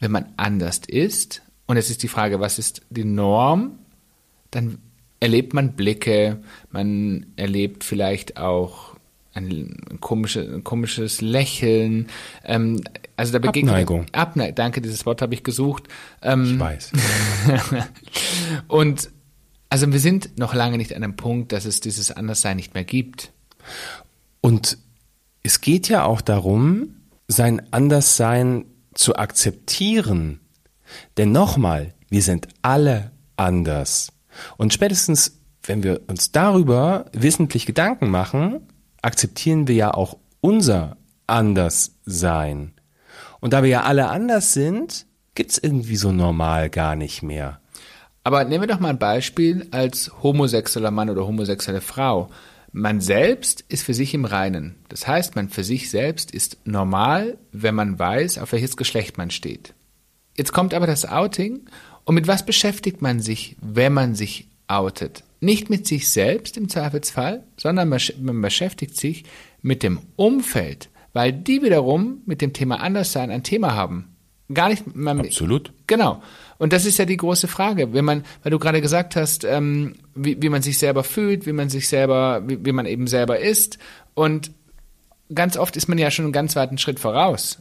wenn 0.00 0.10
man 0.10 0.26
anders 0.36 0.80
ist, 0.86 1.42
und 1.66 1.76
es 1.76 1.90
ist 1.90 2.02
die 2.02 2.08
Frage, 2.08 2.40
was 2.40 2.58
ist 2.58 2.82
die 2.90 3.04
Norm, 3.04 3.78
dann 4.50 4.78
erlebt 5.20 5.54
man 5.54 5.72
Blicke, 5.72 6.40
man 6.70 7.26
erlebt 7.36 7.84
vielleicht 7.84 8.36
auch 8.36 8.96
ein, 9.34 9.76
komische, 10.00 10.40
ein 10.40 10.64
komisches 10.64 11.20
Lächeln. 11.20 12.08
Ähm, 12.44 12.82
also 13.16 13.32
da 13.32 13.38
begegnet 13.38 13.72
Abneigung. 13.72 14.06
Abneigung. 14.12 14.54
Danke, 14.54 14.80
dieses 14.80 15.06
Wort 15.06 15.22
habe 15.22 15.34
ich 15.34 15.44
gesucht. 15.44 15.84
Ähm, 16.22 16.44
ich 16.44 16.60
weiß. 16.60 16.92
und 18.68 19.10
also 19.70 19.92
wir 19.92 20.00
sind 20.00 20.38
noch 20.38 20.54
lange 20.54 20.78
nicht 20.78 20.94
an 20.94 21.02
einem 21.02 21.16
Punkt, 21.16 21.52
dass 21.52 21.64
es 21.64 21.80
dieses 21.80 22.10
Anderssein 22.10 22.56
nicht 22.56 22.74
mehr 22.74 22.84
gibt. 22.84 23.32
Und 24.40 24.78
es 25.42 25.60
geht 25.60 25.88
ja 25.88 26.04
auch 26.04 26.20
darum, 26.20 26.96
sein 27.28 27.62
Anderssein 27.72 28.64
zu 28.94 29.16
akzeptieren. 29.16 30.40
Denn 31.16 31.32
nochmal, 31.32 31.94
wir 32.08 32.22
sind 32.22 32.48
alle 32.62 33.12
anders. 33.36 34.12
Und 34.56 34.72
spätestens, 34.72 35.38
wenn 35.62 35.82
wir 35.82 36.02
uns 36.08 36.32
darüber 36.32 37.06
wissentlich 37.12 37.66
Gedanken 37.66 38.10
machen, 38.10 38.60
akzeptieren 39.02 39.68
wir 39.68 39.74
ja 39.74 39.94
auch 39.94 40.16
unser 40.40 40.96
Anderssein. 41.26 42.72
Und 43.40 43.52
da 43.52 43.62
wir 43.62 43.70
ja 43.70 43.82
alle 43.82 44.08
anders 44.08 44.52
sind, 44.52 45.06
gibt's 45.34 45.58
irgendwie 45.58 45.96
so 45.96 46.12
normal 46.12 46.70
gar 46.70 46.96
nicht 46.96 47.22
mehr. 47.22 47.60
Aber 48.24 48.44
nehmen 48.44 48.62
wir 48.62 48.68
doch 48.68 48.80
mal 48.80 48.90
ein 48.90 48.98
Beispiel 48.98 49.68
als 49.70 50.10
homosexueller 50.22 50.90
Mann 50.90 51.10
oder 51.10 51.26
homosexuelle 51.26 51.80
Frau. 51.80 52.30
Man 52.72 53.00
selbst 53.00 53.64
ist 53.68 53.84
für 53.84 53.94
sich 53.94 54.12
im 54.12 54.24
Reinen. 54.24 54.76
Das 54.88 55.06
heißt, 55.06 55.36
man 55.36 55.48
für 55.48 55.64
sich 55.64 55.90
selbst 55.90 56.30
ist 56.32 56.58
normal, 56.64 57.38
wenn 57.52 57.74
man 57.74 57.98
weiß, 57.98 58.38
auf 58.38 58.52
welches 58.52 58.76
Geschlecht 58.76 59.16
man 59.16 59.30
steht. 59.30 59.74
Jetzt 60.36 60.52
kommt 60.52 60.74
aber 60.74 60.86
das 60.86 61.06
Outing 61.06 61.62
und 62.08 62.14
mit 62.14 62.26
was 62.26 62.46
beschäftigt 62.46 63.02
man 63.02 63.20
sich, 63.20 63.54
wenn 63.60 63.92
man 63.92 64.14
sich 64.14 64.48
outet? 64.66 65.24
Nicht 65.40 65.68
mit 65.68 65.86
sich 65.86 66.08
selbst 66.08 66.56
im 66.56 66.70
Zweifelsfall, 66.70 67.44
sondern 67.58 67.90
man 67.90 67.98
besch- 67.98 68.18
man 68.18 68.40
beschäftigt 68.40 68.96
sich 68.96 69.24
mit 69.60 69.82
dem 69.82 69.98
Umfeld, 70.16 70.88
weil 71.12 71.34
die 71.34 71.62
wiederum 71.62 72.22
mit 72.24 72.40
dem 72.40 72.54
Thema 72.54 72.80
Anderssein 72.80 73.30
ein 73.30 73.42
Thema 73.42 73.74
haben. 73.74 74.16
Gar 74.54 74.70
nicht, 74.70 74.96
man, 74.96 75.20
Absolut. 75.20 75.74
Genau. 75.86 76.22
Und 76.56 76.72
das 76.72 76.86
ist 76.86 76.98
ja 76.98 77.04
die 77.04 77.18
große 77.18 77.46
Frage. 77.46 77.92
Wenn 77.92 78.06
man, 78.06 78.24
weil 78.42 78.52
du 78.52 78.58
gerade 78.58 78.80
gesagt 78.80 79.14
hast, 79.14 79.44
ähm, 79.44 79.96
wie, 80.14 80.40
wie 80.40 80.48
man 80.48 80.62
sich 80.62 80.78
selber 80.78 81.04
fühlt, 81.04 81.44
wie 81.44 81.52
man 81.52 81.68
sich 81.68 81.88
selber, 81.88 82.42
wie, 82.46 82.64
wie 82.64 82.72
man 82.72 82.86
eben 82.86 83.06
selber 83.06 83.38
ist. 83.38 83.78
Und 84.14 84.50
ganz 85.34 85.58
oft 85.58 85.76
ist 85.76 85.88
man 85.88 85.98
ja 85.98 86.10
schon 86.10 86.24
einen 86.24 86.32
ganz 86.32 86.56
weiten 86.56 86.78
Schritt 86.78 87.00
voraus. 87.00 87.58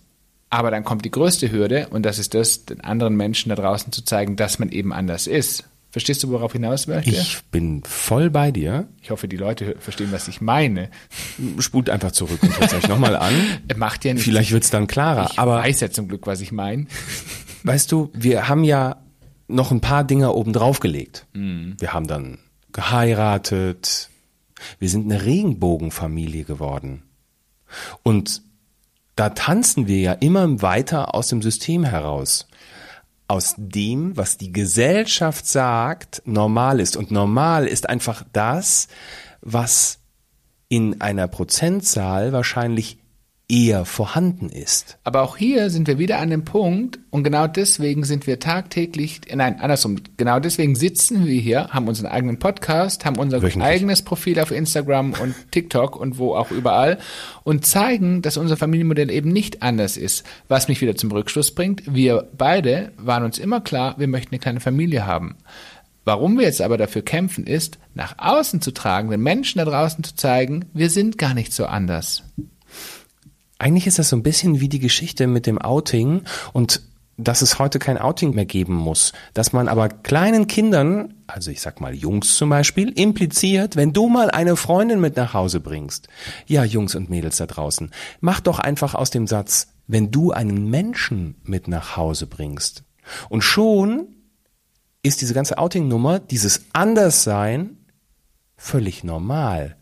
Aber 0.50 0.72
dann 0.72 0.84
kommt 0.84 1.04
die 1.04 1.12
größte 1.12 1.52
Hürde 1.52 1.88
und 1.90 2.04
das 2.04 2.20
ist 2.20 2.34
das, 2.34 2.66
den 2.66 2.82
anderen 2.82 3.16
Menschen 3.16 3.50
da 3.50 3.56
draußen 3.56 3.92
zu 3.92 4.04
zeigen, 4.04 4.36
dass 4.36 4.60
man 4.60 4.70
eben 4.70 4.94
anders 4.94 5.28
ist. 5.28 5.66
Verstehst 5.90 6.22
du, 6.22 6.30
worauf 6.30 6.52
hinaus 6.52 6.88
möchte? 6.88 7.10
Ich 7.10 7.42
bin 7.50 7.82
voll 7.84 8.30
bei 8.30 8.52
dir. 8.52 8.88
Ich 9.02 9.10
hoffe, 9.10 9.28
die 9.28 9.38
Leute 9.38 9.76
verstehen, 9.80 10.12
was 10.12 10.28
ich 10.28 10.42
meine. 10.42 10.90
Spult 11.60 11.90
einfach 11.90 12.12
zurück 12.12 12.44
und 12.44 12.60
hört 12.60 12.74
euch 12.74 12.88
nochmal 12.88 13.16
an. 13.16 13.34
Macht 13.78 14.06
ja 14.06 14.14
nichts. 14.14 14.26
Vielleicht 14.26 14.52
wird's 14.52 14.70
dann 14.70 14.88
klarer. 14.88 15.30
ich 15.32 15.40
aber 15.40 15.56
weiß 15.56 15.80
ja 15.80 15.90
zum 15.90 16.08
Glück, 16.08 16.28
was 16.28 16.42
ich 16.42 16.52
meine. 16.52 16.88
weißt 17.64 17.92
du, 17.92 18.12
wir 18.14 18.48
haben 18.48 18.64
ja 18.64 18.98
noch 19.48 19.72
ein 19.72 19.82
paar 19.82 20.04
Dinge 20.04 20.34
oben 20.34 20.54
drauf 20.54 20.80
gelegt. 20.82 21.26
Wir 21.34 21.94
haben 21.94 22.08
dann 22.08 22.40
geheiratet. 22.74 24.10
Wir 24.78 24.90
sind 24.90 25.12
eine 25.12 25.24
Regenbogenfamilie 25.24 26.44
geworden. 26.44 27.04
Und 28.04 28.42
da 29.18 29.30
tanzen 29.30 29.88
wir 29.88 30.00
ja 30.00 30.14
immer 30.14 30.62
weiter 30.62 31.16
aus 31.16 31.28
dem 31.28 31.42
System 31.42 31.84
heraus. 31.84 32.48
Aus 33.28 33.56
dem, 33.58 34.16
was 34.16 34.38
die 34.38 34.54
Gesellschaft 34.54 35.48
sagt, 35.48 36.22
normal 36.26 36.80
ist. 36.80 36.96
Und 36.96 37.12
normal 37.12 37.68
ist 37.68 37.90
einfach 37.90 38.24
das, 38.32 38.88
was 39.42 40.00
in 40.70 41.02
einer 41.02 41.28
Prozentzahl 41.28 42.32
wahrscheinlich 42.32 43.00
eher 43.50 43.86
vorhanden 43.86 44.50
ist. 44.50 44.98
Aber 45.06 45.22
auch 45.22 45.38
hier 45.38 45.70
sind 45.70 45.88
wir 45.88 45.98
wieder 45.98 46.20
an 46.20 46.30
dem 46.30 46.44
Punkt 46.44 47.00
und 47.12 47.24
genau 47.24 47.48
deswegen 47.48 48.04
sind 48.04 48.28
wir 48.28 48.40
tagtäglich, 48.40 49.22
nein, 49.34 49.62
andersrum, 49.62 50.02
genau 50.18 50.42
deswegen 50.42 50.76
sitzen 50.76 51.26
wir 51.26 51.40
hier, 51.40 51.70
haben 51.70 51.88
unseren 51.88 52.08
eigenen 52.08 52.40
Podcast, 52.40 53.06
haben 53.06 53.18
unser 53.18 53.42
Wöchentlich. 53.42 53.64
eigenes 53.64 54.02
Profil 54.02 54.42
auf 54.42 54.52
Instagram 54.52 55.14
und 55.14 55.34
TikTok 55.52 55.96
und 55.96 56.18
wo 56.18 56.36
auch 56.36 56.52
überall 56.52 56.98
und 57.44 57.66
zeigen, 57.66 58.22
dass 58.22 58.36
unser 58.36 58.58
Familienmodell 58.58 59.10
eben 59.10 59.32
nicht 59.32 59.64
anders 59.64 59.96
ist. 59.96 60.26
Was 60.50 60.68
mich 60.68 60.82
wieder 60.82 60.98
zum 60.98 61.12
Rückschluss 61.12 61.56
bringt, 61.56 61.84
wir 61.96 62.28
beide 62.38 62.92
waren 62.98 63.24
uns 63.24 63.40
immer 63.40 63.62
klar, 63.62 63.96
wir 63.98 64.10
möchten 64.10 64.36
eine 64.36 64.40
kleine 64.40 64.60
Familie 64.60 65.06
haben. 65.06 65.38
Warum 66.04 66.38
wir 66.38 66.46
jetzt 66.46 66.62
aber 66.62 66.78
dafür 66.78 67.02
kämpfen, 67.02 67.46
ist, 67.46 67.80
nach 67.94 68.16
außen 68.18 68.62
zu 68.62 68.72
tragen, 68.72 69.10
den 69.10 69.22
Menschen 69.22 69.60
da 69.60 69.66
draußen 69.66 70.04
zu 70.04 70.16
zeigen, 70.16 70.66
wir 70.74 70.90
sind 70.90 71.18
gar 71.18 71.34
nicht 71.34 71.54
so 71.54 71.66
anders. 71.66 72.24
Eigentlich 73.60 73.88
ist 73.88 74.00
das 74.00 74.10
so 74.10 74.16
ein 74.16 74.24
bisschen 74.24 74.60
wie 74.60 74.70
die 74.70 74.80
Geschichte 74.80 75.28
mit 75.28 75.48
dem 75.48 75.60
Outing 75.60 76.24
und 76.54 76.82
dass 77.18 77.42
es 77.42 77.58
heute 77.58 77.80
kein 77.80 77.98
Outing 77.98 78.36
mehr 78.36 78.46
geben 78.46 78.76
muss. 78.76 79.12
Dass 79.34 79.52
man 79.52 79.68
aber 79.68 79.90
kleinen 79.90 80.46
Kindern, 80.46 81.16
also 81.26 81.50
ich 81.50 81.62
sag 81.62 81.82
mal 81.82 81.96
Jungs 81.96 82.36
zum 82.36 82.50
Beispiel, 82.50 82.90
impliziert, 82.90 83.76
wenn 83.76 83.92
du 83.92 84.08
mal 84.08 84.30
eine 84.30 84.56
Freundin 84.56 85.02
mit 85.02 85.18
nach 85.18 85.34
Hause 85.34 85.60
bringst. 85.60 86.08
Ja, 86.46 86.64
Jungs 86.64 86.94
und 86.94 87.10
Mädels 87.10 87.38
da 87.38 87.48
draußen, 87.48 87.92
mach 88.20 88.40
doch 88.40 88.60
einfach 88.60 88.94
aus 88.94 89.10
dem 89.10 89.26
Satz, 89.26 89.74
wenn 89.88 90.12
du 90.12 90.32
einen 90.32 90.70
Menschen 90.70 91.36
mit 91.44 91.68
nach 91.68 91.98
Hause 91.98 92.28
bringst. 92.28 92.84
Und 93.30 93.42
schon 93.42 94.10
ist 95.02 95.22
diese 95.22 95.34
ganze 95.34 95.58
Outing-Nummer, 95.58 96.20
dieses 96.20 96.66
Anderssein, 96.74 97.78
völlig 98.58 99.04
normal. 99.04 99.78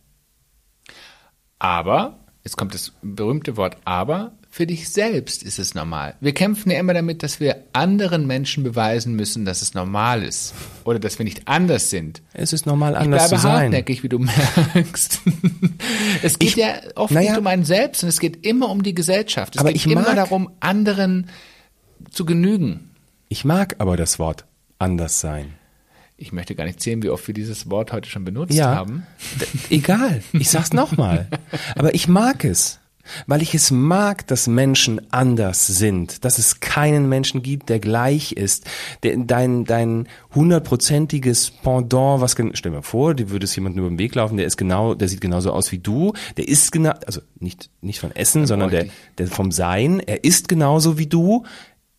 Aber, 1.59 2.24
jetzt 2.45 2.55
kommt 2.55 2.73
das 2.73 2.93
berühmte 3.01 3.57
Wort 3.57 3.75
aber, 3.83 4.31
für 4.49 4.65
dich 4.65 4.87
selbst 4.87 5.43
ist 5.43 5.59
es 5.59 5.73
normal. 5.75 6.15
Wir 6.21 6.33
kämpfen 6.33 6.71
ja 6.71 6.79
immer 6.79 6.93
damit, 6.93 7.23
dass 7.23 7.41
wir 7.41 7.57
anderen 7.73 8.25
Menschen 8.25 8.63
beweisen 8.63 9.13
müssen, 9.13 9.43
dass 9.43 9.61
es 9.61 9.73
normal 9.73 10.23
ist. 10.23 10.53
Oder 10.85 10.97
dass 10.97 11.19
wir 11.19 11.25
nicht 11.25 11.45
anders 11.49 11.89
sind. 11.89 12.21
Es 12.31 12.53
ist 12.53 12.65
normal 12.65 12.93
Ich 12.93 12.99
anders 12.99 13.27
bleibe 13.27 13.35
zu 13.35 13.41
sein. 13.41 13.61
hartnäckig, 13.63 14.03
wie 14.03 14.07
du 14.09 14.19
merkst. 14.19 15.19
es 16.23 16.39
geht 16.39 16.51
Ich- 16.51 16.55
ja 16.55 16.75
oft 16.95 17.13
naja. 17.13 17.31
nicht 17.31 17.39
um 17.39 17.47
einen 17.47 17.65
selbst, 17.65 17.99
sondern 17.99 18.11
es 18.13 18.19
geht 18.21 18.45
immer 18.45 18.69
um 18.69 18.81
die 18.81 18.95
Gesellschaft. 18.95 19.55
Es 19.55 19.59
Aber 19.59 19.69
geht 19.73 19.75
ich 19.85 19.91
immer 19.91 20.03
mag- 20.03 20.15
darum, 20.15 20.49
anderen 20.61 21.29
zu 22.11 22.23
genügen. 22.25 22.91
Ich 23.27 23.43
mag 23.43 23.75
aber 23.79 23.97
das 23.97 24.19
Wort 24.19 24.45
anders 24.79 25.19
sein. 25.19 25.55
Ich 26.17 26.31
möchte 26.31 26.55
gar 26.55 26.63
nicht 26.65 26.81
sehen, 26.81 27.03
wie 27.03 27.09
oft 27.09 27.27
wir 27.27 27.33
dieses 27.33 27.69
Wort 27.69 27.91
heute 27.91 28.09
schon 28.09 28.23
benutzt 28.23 28.53
Ja. 28.53 28.73
haben. 28.75 29.05
Egal, 29.69 30.23
ich 30.33 30.49
sag's 30.49 30.71
nochmal. 30.73 31.27
Aber 31.75 31.93
ich 31.93 32.07
mag 32.07 32.45
es. 32.45 32.79
Weil 33.27 33.43
ich 33.43 33.53
es 33.53 33.69
mag, 33.69 34.25
dass 34.25 34.47
Menschen 34.47 34.99
anders 35.11 35.67
sind, 35.67 36.25
dass 36.25 36.39
es 36.39 36.59
keinen 36.59 37.07
Menschen 37.07 37.43
gibt, 37.43 37.69
der 37.69 37.79
gleich 37.79 38.31
ist, 38.31 38.65
dein, 39.01 39.63
dein 39.63 40.07
hundertprozentiges 40.33 41.51
Pendant, 41.51 42.21
was, 42.21 42.31
stell 42.31 42.51
dir 42.71 42.71
mal 42.71 42.81
vor, 42.81 43.13
du 43.13 43.29
würdest 43.29 43.55
jemanden 43.55 43.77
über 43.77 43.89
den 43.89 43.99
Weg 43.99 44.15
laufen, 44.15 44.37
der 44.37 44.47
ist 44.47 44.57
genau, 44.57 44.95
der 44.95 45.07
sieht 45.07 45.21
genauso 45.21 45.51
aus 45.51 45.71
wie 45.71 45.77
du, 45.77 46.13
der 46.37 46.47
ist 46.47 46.71
genau, 46.71 46.93
also 47.05 47.21
nicht, 47.39 47.69
nicht 47.81 47.99
von 47.99 48.09
Essen, 48.15 48.47
sondern 48.47 48.71
der, 48.71 48.87
der 49.19 49.27
vom 49.27 49.51
Sein, 49.51 49.99
er 49.99 50.23
ist 50.23 50.47
genauso 50.47 50.97
wie 50.97 51.05
du, 51.07 51.45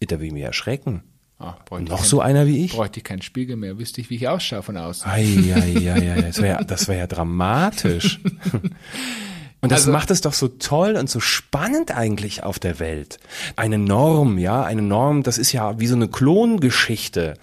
da 0.01 0.19
will 0.19 0.27
ich 0.27 0.33
mich 0.33 0.43
erschrecken. 0.43 1.05
Ah, 1.39 1.55
bräuchte 1.67 1.85
ich 1.85 1.91
Noch 1.91 1.99
kein- 1.99 2.07
so 2.09 2.21
einer 2.21 2.47
wie 2.47 2.65
ich? 2.65 2.73
Bräuchte 2.73 3.01
ich 3.01 3.05
keinen 3.05 3.21
Spiegel 3.23 3.57
mehr, 3.57 3.79
wüsste 3.79 4.01
ich, 4.01 4.09
wie 4.11 4.15
ich 4.17 4.27
ausschaue 4.29 4.63
von 4.63 4.77
außen. 4.77 5.11
Eieieiei, 5.11 6.21
das 6.27 6.41
wäre 6.41 6.61
ja, 6.67 6.89
wär 6.89 6.97
ja 6.97 7.07
dramatisch. 7.07 8.21
Und 9.63 9.73
das 9.73 9.81
Also- 9.81 9.93
macht 9.93 10.11
es 10.11 10.21
doch 10.21 10.33
so 10.35 10.49
toll 10.49 10.97
und 10.97 11.09
so 11.11 11.19
spannend 11.19 11.91
eigentlich 11.97 12.43
auf 12.43 12.59
der 12.59 12.79
Welt. 12.79 13.19
Eine 13.57 13.79
Norm, 13.79 14.39
ja, 14.39 14.63
eine 14.63 14.83
Norm, 14.83 15.23
das 15.23 15.39
ist 15.39 15.53
ja 15.53 15.81
wie 15.81 15.87
so 15.87 15.97
eine 15.97 16.09
Klongeschichte. 16.09 17.35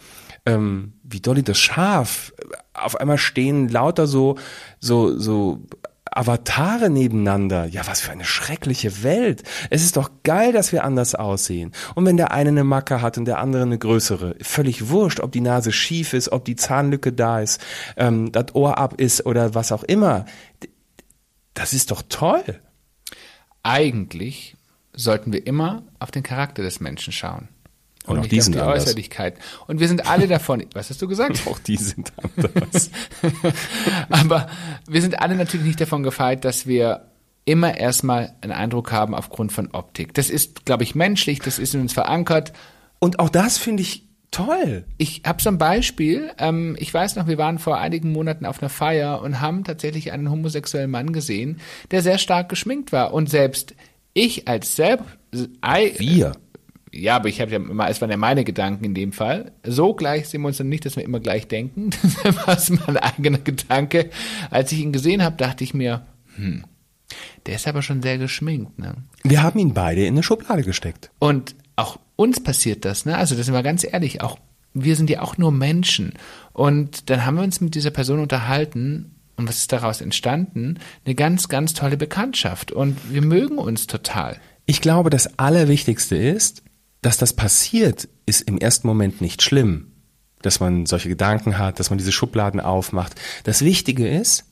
Ähm, 0.46 0.94
wie 1.04 1.20
Dolly 1.22 1.42
das 1.44 1.58
Schaf. 1.60 2.32
Auf 2.74 2.96
einmal 3.00 3.18
stehen 3.18 3.68
lauter 3.70 4.08
so, 4.08 4.38
so, 4.80 5.18
so 5.18 5.62
Avatare 6.18 6.90
nebeneinander. 6.90 7.66
Ja, 7.66 7.88
was 7.88 8.02
für 8.02 8.12
eine 8.12 8.26
schreckliche 8.26 9.04
Welt. 9.04 9.44
Es 9.70 9.84
ist 9.84 9.98
doch 9.98 10.10
geil, 10.24 10.52
dass 10.52 10.72
wir 10.72 10.84
anders 10.84 11.16
aussehen. 11.16 11.72
Und 11.96 12.06
wenn 12.06 12.18
der 12.18 12.32
eine 12.32 12.50
eine 12.50 12.64
Macke 12.64 13.02
hat 13.02 13.18
und 13.18 13.26
der 13.26 13.40
andere 13.40 13.64
eine 13.64 13.78
größere, 13.78 14.36
völlig 14.42 14.90
wurscht, 14.90 15.20
ob 15.20 15.32
die 15.32 15.42
Nase 15.42 15.72
schief 15.72 16.14
ist, 16.14 16.32
ob 16.32 16.46
die 16.46 16.56
Zahnlücke 16.56 17.14
da 17.14 17.40
ist, 17.40 17.62
ähm, 17.98 18.32
das 18.32 18.56
Ohr 18.56 18.78
ab 18.78 19.00
ist 19.00 19.26
oder 19.26 19.56
was 19.56 19.72
auch 19.72 19.84
immer. 19.84 20.26
Das 21.54 21.74
ist 21.74 21.92
doch 21.92 22.02
toll. 22.10 22.60
Eigentlich 23.62 24.56
sollten 24.94 25.32
wir 25.34 25.46
immer 25.48 25.84
auf 26.00 26.12
den 26.12 26.24
Charakter 26.24 26.64
des 26.64 26.80
Menschen 26.80 27.14
schauen. 27.14 27.50
Und, 28.06 28.18
auch 28.18 28.22
nicht 28.22 28.32
die 28.32 28.42
sind 28.42 28.56
die 28.56 28.60
anders. 28.60 28.84
Äußerlichkeit. 28.84 29.36
Und 29.68 29.80
wir 29.80 29.88
sind 29.88 30.08
alle 30.08 30.28
davon, 30.28 30.64
was 30.74 30.90
hast 30.90 31.02
du 31.02 31.08
gesagt? 31.08 31.42
Auch 31.48 31.60
die 31.60 31.78
sind 31.78 32.12
anders. 32.18 32.92
Aber 34.10 34.48
wir 34.88 35.02
sind 35.02 35.22
alle 35.22 35.36
natürlich 35.36 35.66
nicht 35.66 35.82
davon 35.82 36.04
gefeit, 36.04 36.44
dass 36.44 36.68
wir 36.68 37.06
immer 37.46 37.78
erstmal 37.78 38.34
einen 38.42 38.52
Eindruck 38.52 38.92
haben 38.92 39.16
aufgrund 39.16 39.52
von 39.52 39.70
Optik. 39.72 40.14
Das 40.14 40.30
ist, 40.30 40.66
glaube 40.66 40.84
ich, 40.84 40.96
menschlich, 40.96 41.40
das 41.40 41.60
ist 41.60 41.74
in 41.76 41.82
uns 41.82 41.94
verankert. 41.94 42.54
Und 43.00 43.20
auch 43.20 43.30
das 43.30 43.58
finde 43.58 43.84
ich 43.84 44.04
toll. 44.32 44.86
Ich 44.98 45.22
habe 45.26 45.42
so 45.42 45.50
ein 45.50 45.58
Beispiel. 45.58 46.32
Ähm, 46.38 46.76
ich 46.80 46.94
weiß 46.94 47.16
noch, 47.16 47.28
wir 47.28 47.38
waren 47.38 47.60
vor 47.60 47.78
einigen 47.78 48.12
Monaten 48.12 48.46
auf 48.46 48.62
einer 48.62 48.70
Feier 48.70 49.22
und 49.22 49.40
haben 49.40 49.64
tatsächlich 49.64 50.12
einen 50.12 50.30
homosexuellen 50.30 50.92
Mann 50.92 51.14
gesehen, 51.14 51.60
der 51.92 52.02
sehr 52.02 52.18
stark 52.18 52.50
geschminkt 52.50 52.92
war. 52.92 53.14
Und 53.14 53.30
selbst 53.30 53.76
ich 54.14 54.48
als 54.48 54.76
selber, 54.76 55.06
Wir. 56.00 56.34
Ja, 56.94 57.16
aber 57.16 57.28
ich 57.28 57.42
habe 57.42 57.52
ja 57.52 57.58
immer, 57.58 57.90
es 57.90 58.02
waren 58.02 58.12
ja 58.12 58.18
meine 58.18 58.44
Gedanken 58.44 58.86
in 58.86 58.94
dem 58.94 59.14
Fall. 59.14 59.52
So 59.66 59.96
gleich 59.96 60.30
sehen 60.30 60.42
wir 60.42 60.50
uns 60.50 60.58
dann 60.58 60.70
nicht, 60.70 60.86
dass 60.86 60.96
wir 60.96 61.04
immer 61.04 61.20
gleich 61.20 61.48
denken. 61.48 61.90
Das 62.46 62.70
war 62.70 62.78
mein 62.86 62.98
eigener 62.98 63.40
Gedanke. 63.40 64.12
Als 64.52 64.72
ich 64.72 64.80
ihn 64.80 64.94
gesehen 64.94 65.24
habe, 65.24 65.36
dachte 65.36 65.64
ich 65.64 65.74
mir, 65.74 66.06
hm, 66.36 66.64
der 67.46 67.56
ist 67.56 67.68
aber 67.68 67.82
schon 67.82 68.02
sehr 68.02 68.18
geschminkt, 68.18 68.78
ne? 68.78 68.96
Wir 69.24 69.42
haben 69.42 69.60
ihn 69.60 69.74
beide 69.74 70.06
in 70.06 70.14
eine 70.14 70.24
Schublade 70.24 70.64
gesteckt. 70.64 71.10
Und 71.20 71.56
auch 71.76 72.00
uns 72.16 72.42
passiert 72.42 72.86
das, 72.86 73.06
ne? 73.06 73.18
Also 73.18 73.36
das 73.36 73.46
sind 73.46 73.56
wir 73.56 73.64
ganz 73.64 73.84
ehrlich, 73.84 74.22
auch 74.22 74.38
wir 74.74 74.96
sind 74.96 75.10
ja 75.10 75.22
auch 75.22 75.38
nur 75.38 75.52
Menschen. 75.52 76.14
Und 76.52 77.10
dann 77.10 77.26
haben 77.26 77.36
wir 77.36 77.44
uns 77.44 77.60
mit 77.60 77.76
dieser 77.76 77.92
Person 77.92 78.20
unterhalten 78.20 79.16
und 79.36 79.50
was 79.50 79.58
ist 79.58 79.72
daraus 79.72 80.02
entstanden? 80.02 80.80
Eine 81.06 81.16
ganz, 81.16 81.50
ganz 81.50 81.74
tolle 81.74 81.98
Bekanntschaft. 81.98 82.72
Und 82.72 82.98
wir 83.12 83.24
mögen 83.24 83.58
uns 83.58 83.88
total. 83.88 84.40
Ich 84.66 84.80
glaube, 84.82 85.10
das 85.10 85.40
Allerwichtigste 85.40 86.16
ist, 86.16 86.64
dass 87.06 87.18
das 87.18 87.34
passiert, 87.34 88.08
ist 88.26 88.42
im 88.42 88.58
ersten 88.58 88.88
Moment 88.88 89.22
nicht 89.22 89.42
schlimm. 89.42 89.92
Dass 90.42 90.60
man 90.60 90.86
solche 90.86 91.10
Gedanken 91.10 91.58
hat, 91.58 91.80
dass 91.80 91.90
man 91.90 92.00
diese 92.00 92.12
Schubladen 92.12 92.60
aufmacht. 92.60 93.16
Das 93.44 93.64
Wichtige 93.64 94.08
ist, 94.08 94.46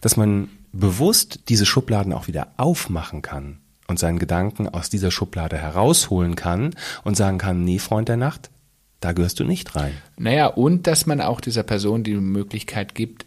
dass 0.00 0.16
man 0.16 0.48
bewusst 0.72 1.48
diese 1.48 1.66
Schubladen 1.66 2.12
auch 2.12 2.26
wieder 2.26 2.52
aufmachen 2.56 3.22
kann 3.22 3.58
und 3.86 3.98
seinen 3.98 4.18
Gedanken 4.18 4.68
aus 4.68 4.90
dieser 4.90 5.10
Schublade 5.10 5.58
herausholen 5.58 6.36
kann 6.36 6.74
und 7.04 7.16
sagen 7.16 7.38
kann, 7.38 7.64
nee, 7.64 7.78
Freund 7.78 8.08
der 8.08 8.16
Nacht, 8.16 8.50
da 9.00 9.12
gehörst 9.12 9.40
du 9.40 9.44
nicht 9.44 9.76
rein. 9.76 9.92
Naja, 10.16 10.46
und 10.46 10.86
dass 10.86 11.06
man 11.06 11.20
auch 11.20 11.40
dieser 11.40 11.62
Person 11.62 12.04
die 12.04 12.14
Möglichkeit 12.14 12.94
gibt, 12.94 13.26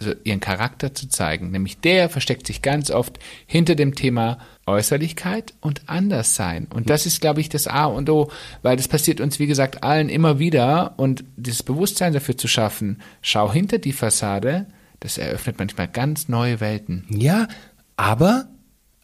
also 0.00 0.14
ihren 0.24 0.40
Charakter 0.40 0.94
zu 0.94 1.08
zeigen. 1.08 1.50
Nämlich 1.50 1.78
der 1.78 2.08
versteckt 2.08 2.46
sich 2.46 2.62
ganz 2.62 2.90
oft 2.90 3.18
hinter 3.46 3.74
dem 3.74 3.94
Thema 3.94 4.38
Äußerlichkeit 4.66 5.54
und 5.60 5.82
Anderssein. 5.86 6.66
Und 6.72 6.90
das 6.90 7.06
ist, 7.06 7.20
glaube 7.20 7.40
ich, 7.40 7.48
das 7.48 7.66
A 7.66 7.84
und 7.84 8.08
O, 8.08 8.30
weil 8.62 8.76
das 8.76 8.88
passiert 8.88 9.20
uns, 9.20 9.38
wie 9.38 9.46
gesagt, 9.46 9.84
allen 9.84 10.08
immer 10.08 10.38
wieder. 10.38 10.94
Und 10.96 11.24
dieses 11.36 11.62
Bewusstsein 11.62 12.12
dafür 12.12 12.36
zu 12.36 12.48
schaffen, 12.48 13.00
schau 13.22 13.52
hinter 13.52 13.78
die 13.78 13.92
Fassade, 13.92 14.66
das 15.00 15.18
eröffnet 15.18 15.58
manchmal 15.58 15.88
ganz 15.88 16.28
neue 16.28 16.60
Welten. 16.60 17.06
Ja, 17.10 17.48
aber 17.96 18.48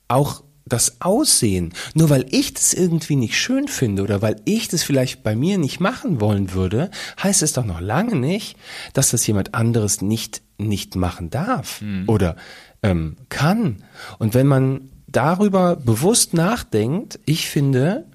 auch 0.09 0.43
das 0.67 1.01
Aussehen. 1.01 1.73
Nur 1.95 2.11
weil 2.11 2.27
ich 2.31 2.53
das 2.55 2.75
irgendwie 2.75 3.17
nicht 3.17 3.39
schön 3.39 3.69
finde 3.69 4.03
oder 4.03 4.21
weil 4.21 4.37
ich 4.45 4.69
das 4.69 4.83
vielleicht 4.83 5.23
bei 5.23 5.37
mir 5.37 5.59
nicht 5.59 5.81
machen 5.81 6.21
wollen 6.21 6.53
würde, 6.53 6.91
heißt 7.23 7.43
es 7.43 7.53
doch 7.53 7.65
noch 7.65 7.81
lange 7.81 8.17
nicht, 8.17 8.57
dass 8.93 9.11
das 9.11 9.27
jemand 9.27 9.55
anderes 9.55 10.03
nicht 10.03 10.43
nicht 10.59 10.97
machen 10.97 11.31
darf 11.31 11.83
oder 12.07 12.37
ähm, 12.83 13.17
kann. 13.29 13.85
Und 14.19 14.35
wenn 14.35 14.47
man 14.47 14.91
darüber 15.07 15.77
bewusst 15.77 16.35
nachdenkt, 16.35 17.21
ich 17.27 17.49
finde, 17.49 18.07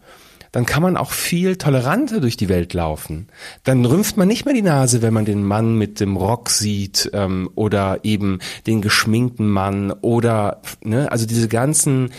dann 0.51 0.65
kann 0.65 0.83
man 0.83 0.97
auch 0.97 1.11
viel 1.11 1.55
toleranter 1.55 2.19
durch 2.19 2.37
die 2.37 2.49
Welt 2.49 2.73
laufen. 2.73 3.27
Dann 3.63 3.85
rümpft 3.85 4.17
man 4.17 4.27
nicht 4.27 4.45
mehr 4.45 4.53
die 4.53 4.61
Nase, 4.61 5.01
wenn 5.01 5.13
man 5.13 5.25
den 5.25 5.43
Mann 5.43 5.75
mit 5.75 5.99
dem 5.99 6.17
Rock 6.17 6.49
sieht 6.49 7.09
ähm, 7.13 7.49
oder 7.55 7.99
eben 8.03 8.39
den 8.67 8.81
geschminkten 8.81 9.49
Mann 9.49 9.91
oder 10.01 10.61
ne, 10.83 11.11
also 11.11 11.25
diese 11.25 11.47
ganzen 11.47 12.09